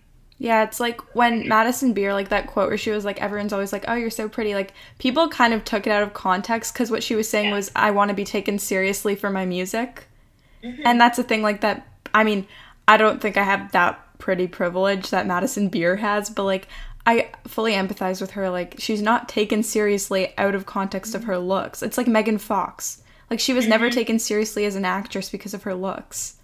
yeah, 0.43 0.65
it's 0.65 0.81
like 0.81 1.01
when 1.15 1.47
Madison 1.47 1.93
Beer, 1.93 2.13
like 2.13 2.31
that 2.31 2.49
quote 2.49 2.69
where 2.69 2.77
she 2.77 2.91
was 2.91 3.05
like, 3.05 3.23
everyone's 3.23 3.53
always 3.53 3.73
like, 3.73 3.85
oh, 3.87 3.95
you're 3.95 4.11
so 4.11 4.29
pretty. 4.29 4.55
Like, 4.55 4.75
people 4.99 5.29
kind 5.29 5.55
of 5.55 5.65
took 5.65 5.87
it 5.87 5.91
out 5.91 6.03
of 6.03 6.15
context 6.15 6.75
because 6.75 6.91
what 6.91 7.05
she 7.05 7.15
was 7.15 7.29
saying 7.29 7.51
yeah. 7.51 7.55
was, 7.55 7.71
I 7.77 7.93
want 7.93 8.09
to 8.09 8.15
be 8.15 8.25
taken 8.25 8.59
seriously 8.59 9.15
for 9.15 9.31
my 9.31 9.47
music. 9.47 10.09
Mm-hmm. 10.64 10.83
And 10.85 11.01
that's 11.01 11.18
a 11.18 11.22
thing 11.22 11.42
like 11.42 11.61
that. 11.62 11.87
I 12.14 12.25
mean, 12.25 12.46
I 12.87 12.96
don't 12.96 13.20
think 13.20 13.37
I 13.37 13.42
have 13.42 13.72
that 13.72 13.98
pretty 14.18 14.46
privilege 14.46 15.11
that 15.11 15.27
Madison 15.27 15.68
Beer 15.68 15.96
has, 15.96 16.31
but 16.31 16.44
like 16.44 16.68
I 17.07 17.31
fully 17.46 17.72
empathize 17.72 18.20
with 18.20 18.33
her. 18.33 18.51
Like 18.51 18.77
she's 18.79 19.03
not 19.03 19.29
taken 19.29 19.62
seriously 19.62 20.33
out 20.38 20.55
of 20.55 20.66
context 20.66 21.14
of 21.14 21.25
her 21.25 21.38
looks. 21.38 21.83
It's 21.83 21.98
like 21.98 22.07
Megan 22.07 22.38
Fox. 22.38 23.03
Like 23.31 23.40
she 23.40 23.53
was 23.53 23.64
mm-hmm. 23.64 23.70
never 23.70 23.90
taken 23.90 24.18
seriously 24.18 24.64
as 24.64 24.77
an 24.77 24.85
actress 24.85 25.31
because 25.31 25.55
of 25.55 25.64
her 25.64 25.75
looks. 25.75 26.37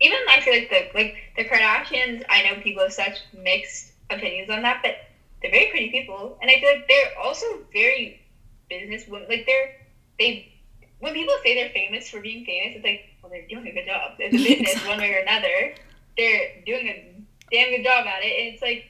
Even 0.00 0.18
I 0.30 0.40
feel 0.40 0.54
like 0.54 0.70
the 0.70 0.88
like 0.94 1.16
the 1.36 1.44
Kardashians. 1.44 2.24
I 2.30 2.42
know 2.42 2.60
people 2.62 2.84
have 2.84 2.92
such 2.92 3.18
mixed 3.36 3.92
opinions 4.10 4.48
on 4.48 4.62
that, 4.62 4.80
but 4.82 4.96
they're 5.42 5.50
very 5.50 5.70
pretty 5.70 5.90
people, 5.90 6.38
and 6.40 6.50
I 6.50 6.60
feel 6.60 6.70
like 6.70 6.88
they're 6.88 7.18
also 7.22 7.46
very 7.72 8.22
business 8.70 9.06
women. 9.08 9.28
Like 9.28 9.46
they're 9.46 9.74
they 10.18 10.52
when 11.00 11.14
people 11.14 11.34
say 11.44 11.54
they're 11.54 11.70
famous 11.70 12.08
for 12.10 12.20
being 12.20 12.44
famous, 12.44 12.76
it's 12.76 12.84
like 12.84 13.04
well, 13.22 13.30
they're 13.30 13.46
doing 13.46 13.66
a 13.66 13.72
good 13.72 13.86
job. 13.86 14.12
It's 14.18 14.34
a 14.34 14.64
business, 14.64 14.86
one 14.86 14.98
way 14.98 15.14
or 15.14 15.20
another. 15.20 15.74
They're 16.16 16.62
doing 16.66 16.88
a 16.88 17.24
damn 17.52 17.70
good 17.70 17.84
job 17.84 18.06
at 18.06 18.22
it. 18.22 18.34
And 18.38 18.54
it's 18.54 18.62
like, 18.62 18.86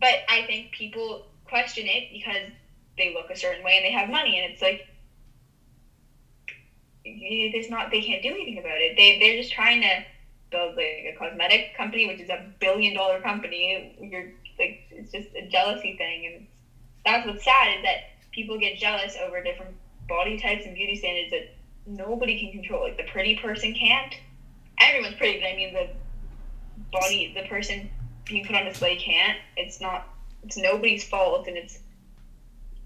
but 0.00 0.14
I 0.28 0.44
think 0.46 0.72
people 0.72 1.26
question 1.44 1.86
it 1.86 2.10
because 2.12 2.50
they 2.96 3.14
look 3.14 3.30
a 3.30 3.36
certain 3.36 3.64
way 3.64 3.76
and 3.76 3.84
they 3.84 3.92
have 3.92 4.08
money, 4.08 4.38
and 4.40 4.52
it's 4.52 4.62
like, 4.62 4.86
there's 7.04 7.70
not, 7.70 7.90
they 7.90 8.02
can't 8.02 8.22
do 8.22 8.30
anything 8.30 8.58
about 8.58 8.78
it. 8.78 8.96
They 8.96 9.18
they're 9.18 9.40
just 9.40 9.52
trying 9.52 9.82
to 9.82 10.04
build 10.50 10.76
like 10.76 11.14
a 11.14 11.16
cosmetic 11.18 11.76
company, 11.76 12.06
which 12.06 12.20
is 12.20 12.30
a 12.30 12.44
billion 12.58 12.94
dollar 12.94 13.20
company. 13.20 13.96
You're 14.00 14.32
like, 14.58 14.80
it's 14.90 15.12
just 15.12 15.28
a 15.34 15.46
jealousy 15.48 15.96
thing, 15.96 16.32
and 16.32 16.46
that's 17.04 17.26
what's 17.26 17.44
sad 17.44 17.76
is 17.76 17.82
that 17.82 18.10
people 18.32 18.58
get 18.58 18.78
jealous 18.78 19.16
over 19.22 19.42
different 19.42 19.74
body 20.08 20.38
types 20.38 20.64
and 20.64 20.74
beauty 20.74 20.96
standards 20.96 21.30
that 21.30 21.54
nobody 21.86 22.38
can 22.38 22.52
control. 22.52 22.82
Like 22.82 22.96
the 22.96 23.04
pretty 23.04 23.36
person 23.36 23.74
can't. 23.74 24.14
Everyone's 24.80 25.16
pretty, 25.16 25.40
but 25.40 25.48
I 25.48 25.56
mean 25.56 25.74
the 25.74 25.88
body, 26.92 27.34
the 27.34 27.48
person 27.48 27.90
being 28.24 28.44
put 28.44 28.56
on 28.56 28.64
display 28.64 28.96
can't. 28.96 29.38
It's 29.56 29.80
not. 29.80 30.08
It's 30.44 30.56
nobody's 30.56 31.04
fault, 31.04 31.46
and 31.48 31.56
it's 31.56 31.80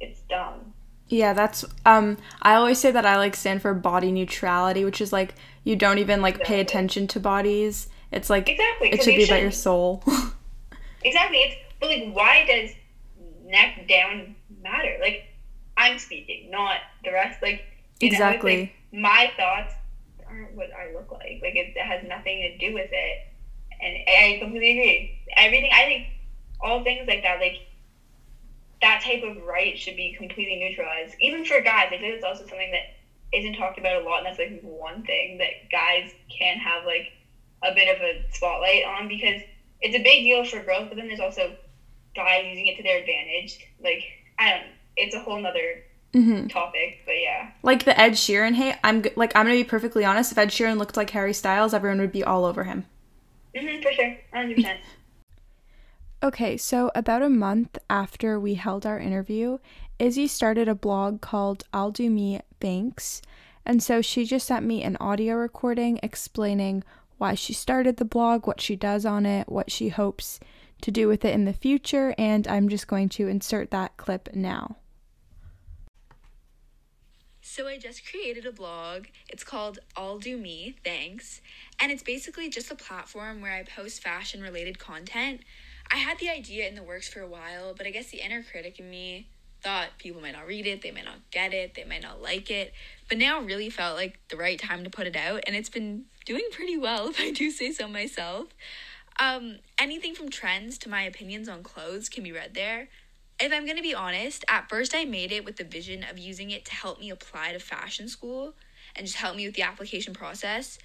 it's 0.00 0.20
dumb. 0.28 0.72
Yeah, 1.08 1.32
that's 1.32 1.64
um 1.84 2.16
I 2.40 2.54
always 2.54 2.78
say 2.78 2.90
that 2.90 3.04
I 3.04 3.16
like 3.16 3.36
stand 3.36 3.62
for 3.62 3.74
body 3.74 4.10
neutrality, 4.10 4.84
which 4.84 5.00
is 5.00 5.12
like 5.12 5.34
you 5.64 5.76
don't 5.76 5.98
even 5.98 6.22
like 6.22 6.36
exactly. 6.36 6.54
pay 6.54 6.60
attention 6.60 7.06
to 7.08 7.20
bodies. 7.20 7.88
It's 8.10 8.30
like 8.30 8.48
exactly, 8.48 8.88
it 8.88 9.02
should 9.02 9.16
be 9.16 9.24
about 9.24 9.42
your 9.42 9.50
soul. 9.50 10.02
exactly. 11.04 11.38
It's 11.38 11.56
but 11.80 11.90
like 11.90 12.14
why 12.14 12.46
does 12.46 12.70
neck 13.44 13.86
down 13.88 14.34
matter? 14.62 14.96
Like 15.00 15.24
I'm 15.76 15.98
speaking, 15.98 16.50
not 16.50 16.78
the 17.04 17.12
rest. 17.12 17.42
Like 17.42 17.64
exactly. 18.00 18.56
Know, 18.56 18.60
like, 18.60 19.02
my 19.02 19.32
thoughts 19.36 19.74
aren't 20.28 20.54
what 20.54 20.70
I 20.72 20.92
look 20.92 21.10
like. 21.10 21.40
Like 21.42 21.54
it, 21.54 21.74
it 21.76 21.86
has 21.86 22.06
nothing 22.06 22.40
to 22.42 22.58
do 22.58 22.74
with 22.74 22.90
it. 22.92 23.18
And 23.80 23.96
I 24.08 24.38
completely 24.40 24.70
agree. 24.70 25.18
Everything 25.36 25.70
I 25.72 25.84
think 25.84 26.06
all 26.60 26.84
things 26.84 27.08
like 27.08 27.22
that, 27.22 27.40
like 27.40 27.66
that 28.80 29.02
type 29.02 29.22
of 29.22 29.42
right 29.44 29.78
should 29.78 29.96
be 29.96 30.14
completely 30.16 30.56
neutralized. 30.56 31.14
Even 31.20 31.44
for 31.44 31.60
guys, 31.60 31.86
I 31.86 31.98
think 31.98 32.14
it's 32.14 32.24
also 32.24 32.46
something 32.46 32.70
that 32.72 33.36
isn't 33.36 33.54
talked 33.54 33.78
about 33.78 34.02
a 34.02 34.04
lot 34.04 34.18
and 34.18 34.26
that's 34.26 34.38
like 34.38 34.60
one 34.62 35.02
thing 35.04 35.38
that 35.38 35.70
guys 35.70 36.10
can 36.28 36.58
have 36.58 36.84
like 36.84 37.12
a 37.62 37.74
bit 37.74 37.94
of 37.94 38.02
a 38.02 38.24
spotlight 38.30 38.84
on 38.84 39.08
because 39.08 39.40
it's 39.80 39.96
a 39.96 40.02
big 40.02 40.24
deal 40.24 40.44
for 40.44 40.62
girls, 40.62 40.88
but 40.88 40.96
then 40.96 41.08
there's 41.08 41.20
also 41.20 41.56
guys 42.14 42.44
using 42.46 42.66
it 42.66 42.76
to 42.76 42.82
their 42.82 42.98
advantage. 42.98 43.58
Like 43.82 44.02
I 44.38 44.50
don't 44.50 44.66
it's 44.96 45.14
a 45.14 45.20
whole 45.20 45.40
nother 45.40 45.84
mm-hmm. 46.14 46.46
topic, 46.48 47.00
but 47.04 47.14
yeah. 47.20 47.50
Like 47.62 47.84
the 47.84 47.98
Ed 47.98 48.12
Sheeran 48.12 48.54
hate, 48.54 48.76
I'm 48.84 49.04
like 49.16 49.34
I'm 49.36 49.46
gonna 49.46 49.56
be 49.56 49.64
perfectly 49.64 50.04
honest. 50.04 50.32
If 50.32 50.38
Ed 50.38 50.48
Sheeran 50.48 50.78
looked 50.78 50.96
like 50.96 51.10
Harry 51.10 51.34
Styles, 51.34 51.74
everyone 51.74 52.00
would 52.00 52.12
be 52.12 52.24
all 52.24 52.44
over 52.44 52.64
him. 52.64 52.86
Mm-hmm, 53.56 53.82
for 53.82 53.92
sure, 53.92 54.16
hundred 54.32 54.56
percent. 54.56 54.80
Okay, 56.24 56.56
so 56.56 56.92
about 56.94 57.22
a 57.22 57.28
month 57.28 57.78
after 57.90 58.38
we 58.38 58.54
held 58.54 58.86
our 58.86 58.96
interview, 58.96 59.58
Izzy 59.98 60.28
started 60.28 60.68
a 60.68 60.74
blog 60.74 61.20
called 61.20 61.64
I'll 61.72 61.90
Do 61.90 62.08
Me 62.08 62.40
Thanks. 62.60 63.22
And 63.66 63.82
so 63.82 64.00
she 64.00 64.24
just 64.24 64.46
sent 64.46 64.64
me 64.64 64.84
an 64.84 64.96
audio 65.00 65.34
recording 65.34 65.98
explaining 66.00 66.84
why 67.18 67.34
she 67.34 67.52
started 67.52 67.96
the 67.96 68.04
blog, 68.04 68.46
what 68.46 68.60
she 68.60 68.76
does 68.76 69.04
on 69.04 69.26
it, 69.26 69.48
what 69.48 69.72
she 69.72 69.88
hopes 69.88 70.38
to 70.82 70.90
do 70.90 71.08
with 71.08 71.24
it 71.24 71.34
in 71.34 71.44
the 71.44 71.52
future, 71.52 72.14
and 72.18 72.46
I'm 72.48 72.68
just 72.68 72.88
going 72.88 73.08
to 73.10 73.28
insert 73.28 73.70
that 73.70 73.96
clip 73.96 74.28
now. 74.34 74.76
So 77.54 77.68
I 77.68 77.76
just 77.76 78.08
created 78.10 78.46
a 78.46 78.50
blog. 78.50 79.08
It's 79.28 79.44
called 79.44 79.78
I'll 79.94 80.18
Do 80.18 80.38
Me, 80.38 80.74
thanks. 80.82 81.42
And 81.78 81.92
it's 81.92 82.02
basically 82.02 82.48
just 82.48 82.70
a 82.70 82.74
platform 82.74 83.42
where 83.42 83.52
I 83.52 83.62
post 83.62 84.02
fashion 84.02 84.40
related 84.40 84.78
content. 84.78 85.42
I 85.92 85.98
had 85.98 86.18
the 86.18 86.30
idea 86.30 86.66
in 86.66 86.76
the 86.76 86.82
works 86.82 87.08
for 87.08 87.20
a 87.20 87.26
while, 87.26 87.74
but 87.76 87.86
I 87.86 87.90
guess 87.90 88.08
the 88.10 88.24
inner 88.24 88.42
critic 88.42 88.78
in 88.78 88.88
me 88.88 89.26
thought 89.62 89.88
people 89.98 90.22
might 90.22 90.32
not 90.32 90.46
read 90.46 90.66
it, 90.66 90.80
they 90.80 90.92
might 90.92 91.04
not 91.04 91.30
get 91.30 91.52
it, 91.52 91.74
they 91.74 91.84
might 91.84 92.00
not 92.00 92.22
like 92.22 92.50
it. 92.50 92.72
But 93.10 93.18
now 93.18 93.42
really 93.42 93.68
felt 93.68 93.98
like 93.98 94.18
the 94.30 94.38
right 94.38 94.58
time 94.58 94.82
to 94.84 94.88
put 94.88 95.06
it 95.06 95.14
out, 95.14 95.42
and 95.46 95.54
it's 95.54 95.68
been 95.68 96.06
doing 96.24 96.48
pretty 96.52 96.78
well, 96.78 97.08
if 97.10 97.20
I 97.20 97.32
do 97.32 97.50
say 97.50 97.70
so 97.70 97.86
myself. 97.86 98.46
Um, 99.20 99.58
anything 99.78 100.14
from 100.14 100.30
trends 100.30 100.78
to 100.78 100.88
my 100.88 101.02
opinions 101.02 101.50
on 101.50 101.62
clothes 101.62 102.08
can 102.08 102.24
be 102.24 102.32
read 102.32 102.54
there. 102.54 102.88
If 103.42 103.52
I'm 103.52 103.64
going 103.64 103.76
to 103.76 103.82
be 103.82 103.92
honest, 103.92 104.44
at 104.48 104.68
first 104.68 104.94
I 104.94 105.04
made 105.04 105.32
it 105.32 105.44
with 105.44 105.56
the 105.56 105.64
vision 105.64 106.04
of 106.08 106.16
using 106.16 106.52
it 106.52 106.64
to 106.66 106.72
help 106.72 107.00
me 107.00 107.10
apply 107.10 107.52
to 107.52 107.58
fashion 107.58 108.06
school 108.06 108.54
and 108.94 109.04
just 109.04 109.18
help 109.18 109.34
me 109.34 109.46
with 109.46 109.56
the 109.56 109.62
application 109.62 110.14
process. 110.14 110.78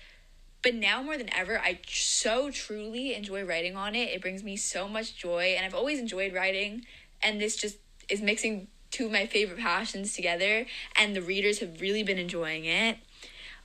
But 0.63 0.73
now 0.73 1.03
more 1.03 1.19
than 1.19 1.31
ever, 1.35 1.59
I 1.59 1.79
so 1.87 2.49
truly 2.49 3.13
enjoy 3.13 3.43
writing 3.45 3.75
on 3.75 3.93
it. 3.93 4.09
It 4.09 4.23
brings 4.23 4.43
me 4.43 4.55
so 4.55 4.87
much 4.87 5.15
joy, 5.15 5.53
and 5.55 5.67
I've 5.67 5.75
always 5.75 5.99
enjoyed 5.99 6.33
writing, 6.33 6.83
and 7.21 7.39
this 7.39 7.57
just 7.57 7.77
is 8.09 8.23
mixing 8.23 8.69
two 8.89 9.05
of 9.05 9.11
my 9.11 9.27
favorite 9.27 9.59
passions 9.59 10.15
together, 10.15 10.65
and 10.95 11.15
the 11.15 11.21
readers 11.21 11.59
have 11.59 11.79
really 11.79 12.01
been 12.01 12.17
enjoying 12.17 12.65
it. 12.65 12.97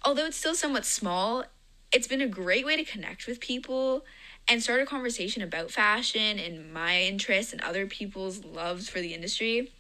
Although 0.05 0.27
it's 0.27 0.37
still 0.37 0.55
somewhat 0.55 0.85
small, 0.85 1.45
it's 1.93 2.09
been 2.09 2.21
a 2.21 2.29
great 2.29 2.67
way 2.67 2.77
to 2.77 2.85
connect 2.85 3.27
with 3.27 3.41
people 3.41 4.05
and 4.49 4.63
start 4.63 4.81
a 4.81 4.87
conversation 4.87 5.43
about 5.43 5.71
fashion 5.71 6.39
and 6.39 6.73
my 6.73 7.03
interests 7.03 7.53
and 7.53 7.61
other 7.63 7.87
people's 7.87 8.45
loves 8.45 8.89
for 8.89 9.01
the 9.01 9.15
industry. 9.15 9.73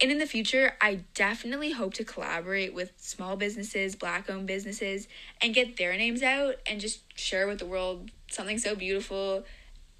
And 0.00 0.10
in 0.10 0.18
the 0.18 0.26
future, 0.26 0.74
I 0.80 1.00
definitely 1.14 1.70
hope 1.72 1.94
to 1.94 2.04
collaborate 2.04 2.74
with 2.74 2.92
small 2.96 3.36
businesses, 3.36 3.94
black 3.94 4.28
owned 4.28 4.46
businesses, 4.46 5.06
and 5.40 5.54
get 5.54 5.76
their 5.76 5.96
names 5.96 6.22
out 6.22 6.56
and 6.66 6.80
just 6.80 7.00
share 7.18 7.46
with 7.46 7.60
the 7.60 7.66
world 7.66 8.10
something 8.28 8.58
so 8.58 8.74
beautiful 8.74 9.44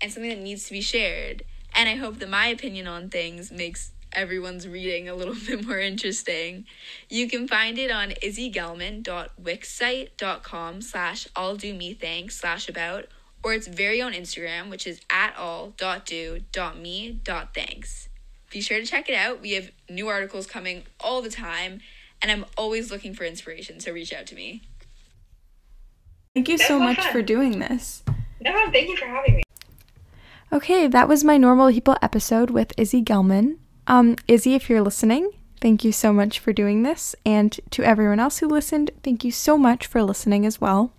and 0.01 0.12
something 0.12 0.31
that 0.31 0.40
needs 0.40 0.67
to 0.67 0.73
be 0.73 0.81
shared. 0.81 1.45
And 1.75 1.88
I 1.88 1.95
hope 1.95 2.19
that 2.19 2.29
my 2.29 2.49
opinion 2.49 2.88
on 2.88 3.09
things 3.09 3.53
makes 3.53 3.93
everyone's 4.12 4.67
reading 4.67 5.09
a 5.09 5.14
little 5.14 5.37
bit 5.47 5.64
more 5.64 5.79
interesting. 5.79 6.67
You 7.09 7.29
can 7.29 7.47
find 7.47 7.79
it 7.79 7.90
on 7.90 8.11
izzygelman.wixsite.com 8.11 10.83
slash 10.83 11.29
all 11.37 11.57
do 11.57 11.73
me 11.73 11.95
thanks 11.95 12.37
slash 12.37 12.69
about 12.69 13.07
or 13.44 13.52
its 13.52 13.66
very 13.68 14.00
own 14.02 14.12
Instagram, 14.12 14.70
which 14.70 14.87
is 14.87 15.00
at 15.11 15.37
all.do.me.thanks. 15.37 18.09
Be 18.50 18.61
sure 18.61 18.78
to 18.78 18.87
check 18.87 19.09
it 19.09 19.14
out. 19.14 19.40
We 19.40 19.52
have 19.52 19.70
new 19.88 20.09
articles 20.09 20.46
coming 20.46 20.85
all 21.00 21.22
the 21.22 21.30
time, 21.30 21.80
and 22.22 22.30
I'm 22.33 22.44
always 22.57 22.90
looking 22.90 23.14
for 23.14 23.24
inspiration, 23.24 23.80
so 23.80 23.92
reach 23.92 24.12
out 24.12 24.26
to 24.28 24.35
me. 24.35 24.62
Thank 26.35 26.48
you 26.48 26.59
That 26.59 26.66
so 26.66 26.78
much 26.78 26.96
fun. 26.96 27.12
for 27.12 27.22
doing 27.22 27.59
this. 27.59 28.02
No, 28.40 28.52
thank 28.70 28.88
you 28.88 28.96
for 28.96 29.07
having 29.07 29.37
me. 29.37 29.42
Okay, 30.52 30.87
that 30.87 31.09
was 31.09 31.24
my 31.24 31.37
normal 31.37 31.70
people 31.70 31.96
episode 32.00 32.50
with 32.50 32.72
Izzy 32.76 33.02
Gelman. 33.02 33.57
Um, 33.87 34.16
Izzy, 34.28 34.54
if 34.54 34.70
you're 34.70 34.83
listening, 34.83 35.30
thank 35.61 35.85
you 35.85 35.92
so 35.92 36.12
much 36.12 36.38
for 36.38 36.52
doing 36.52 36.85
this. 36.85 37.14
And 37.26 37.59
to 37.70 37.83
everyone 37.83 38.20
else 38.20 38.38
who 38.38 38.46
listened, 38.46 38.92
thank 39.02 39.24
you 39.24 39.33
so 39.33 39.59
much 39.59 39.87
for 39.87 40.02
listening 40.02 40.46
as 40.46 40.61
well. 40.61 40.92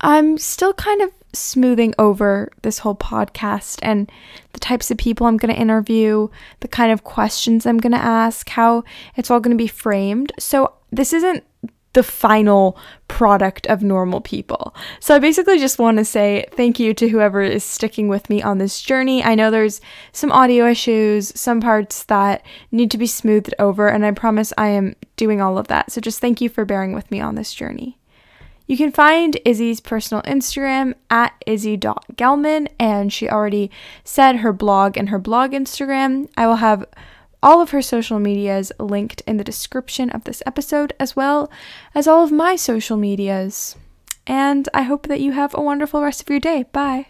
I'm 0.00 0.38
still 0.38 0.72
kind 0.72 1.02
of 1.02 1.12
smoothing 1.32 1.94
over 1.98 2.50
this 2.62 2.78
whole 2.78 2.94
podcast 2.94 3.78
and 3.82 4.10
the 4.52 4.60
types 4.60 4.90
of 4.90 4.96
people 4.96 5.26
I'm 5.26 5.36
going 5.36 5.54
to 5.54 5.60
interview, 5.60 6.28
the 6.60 6.68
kind 6.68 6.92
of 6.92 7.04
questions 7.04 7.66
I'm 7.66 7.78
going 7.78 7.92
to 7.92 7.98
ask, 7.98 8.48
how 8.48 8.84
it's 9.16 9.30
all 9.30 9.40
going 9.40 9.56
to 9.56 9.62
be 9.62 9.68
framed. 9.68 10.32
So, 10.38 10.74
this 10.90 11.12
isn't 11.12 11.44
the 11.92 12.02
final 12.02 12.78
product 13.08 13.66
of 13.66 13.82
normal 13.82 14.20
people. 14.20 14.74
So 15.00 15.14
I 15.14 15.18
basically 15.18 15.58
just 15.58 15.78
want 15.78 15.98
to 15.98 16.04
say 16.04 16.46
thank 16.52 16.78
you 16.78 16.94
to 16.94 17.08
whoever 17.08 17.40
is 17.40 17.64
sticking 17.64 18.08
with 18.08 18.28
me 18.30 18.42
on 18.42 18.58
this 18.58 18.80
journey. 18.80 19.24
I 19.24 19.34
know 19.34 19.50
there's 19.50 19.80
some 20.12 20.30
audio 20.30 20.68
issues, 20.68 21.32
some 21.38 21.60
parts 21.60 22.04
that 22.04 22.44
need 22.70 22.90
to 22.90 22.98
be 22.98 23.06
smoothed 23.06 23.54
over, 23.58 23.88
and 23.88 24.04
I 24.04 24.12
promise 24.12 24.52
I 24.56 24.68
am 24.68 24.94
doing 25.16 25.40
all 25.40 25.58
of 25.58 25.68
that. 25.68 25.90
So 25.90 26.00
just 26.00 26.20
thank 26.20 26.40
you 26.40 26.48
for 26.48 26.64
bearing 26.64 26.92
with 26.92 27.10
me 27.10 27.20
on 27.20 27.34
this 27.34 27.54
journey. 27.54 27.98
You 28.68 28.76
can 28.76 28.92
find 28.92 29.40
Izzy's 29.46 29.80
personal 29.80 30.22
Instagram 30.24 30.94
at 31.08 31.32
izzy.gelman, 31.46 32.68
and 32.78 33.10
she 33.10 33.28
already 33.28 33.70
said 34.04 34.36
her 34.36 34.52
blog 34.52 34.98
and 34.98 35.08
her 35.08 35.18
blog 35.18 35.52
Instagram. 35.52 36.28
I 36.36 36.46
will 36.46 36.56
have 36.56 36.84
all 37.42 37.62
of 37.62 37.70
her 37.70 37.80
social 37.80 38.18
medias 38.18 38.70
linked 38.78 39.22
in 39.22 39.38
the 39.38 39.44
description 39.44 40.10
of 40.10 40.24
this 40.24 40.42
episode, 40.44 40.92
as 41.00 41.16
well 41.16 41.50
as 41.94 42.06
all 42.06 42.22
of 42.22 42.30
my 42.30 42.56
social 42.56 42.98
medias. 42.98 43.74
And 44.26 44.68
I 44.74 44.82
hope 44.82 45.06
that 45.06 45.22
you 45.22 45.32
have 45.32 45.54
a 45.54 45.62
wonderful 45.62 46.02
rest 46.02 46.20
of 46.20 46.28
your 46.28 46.40
day. 46.40 46.66
Bye. 46.70 47.06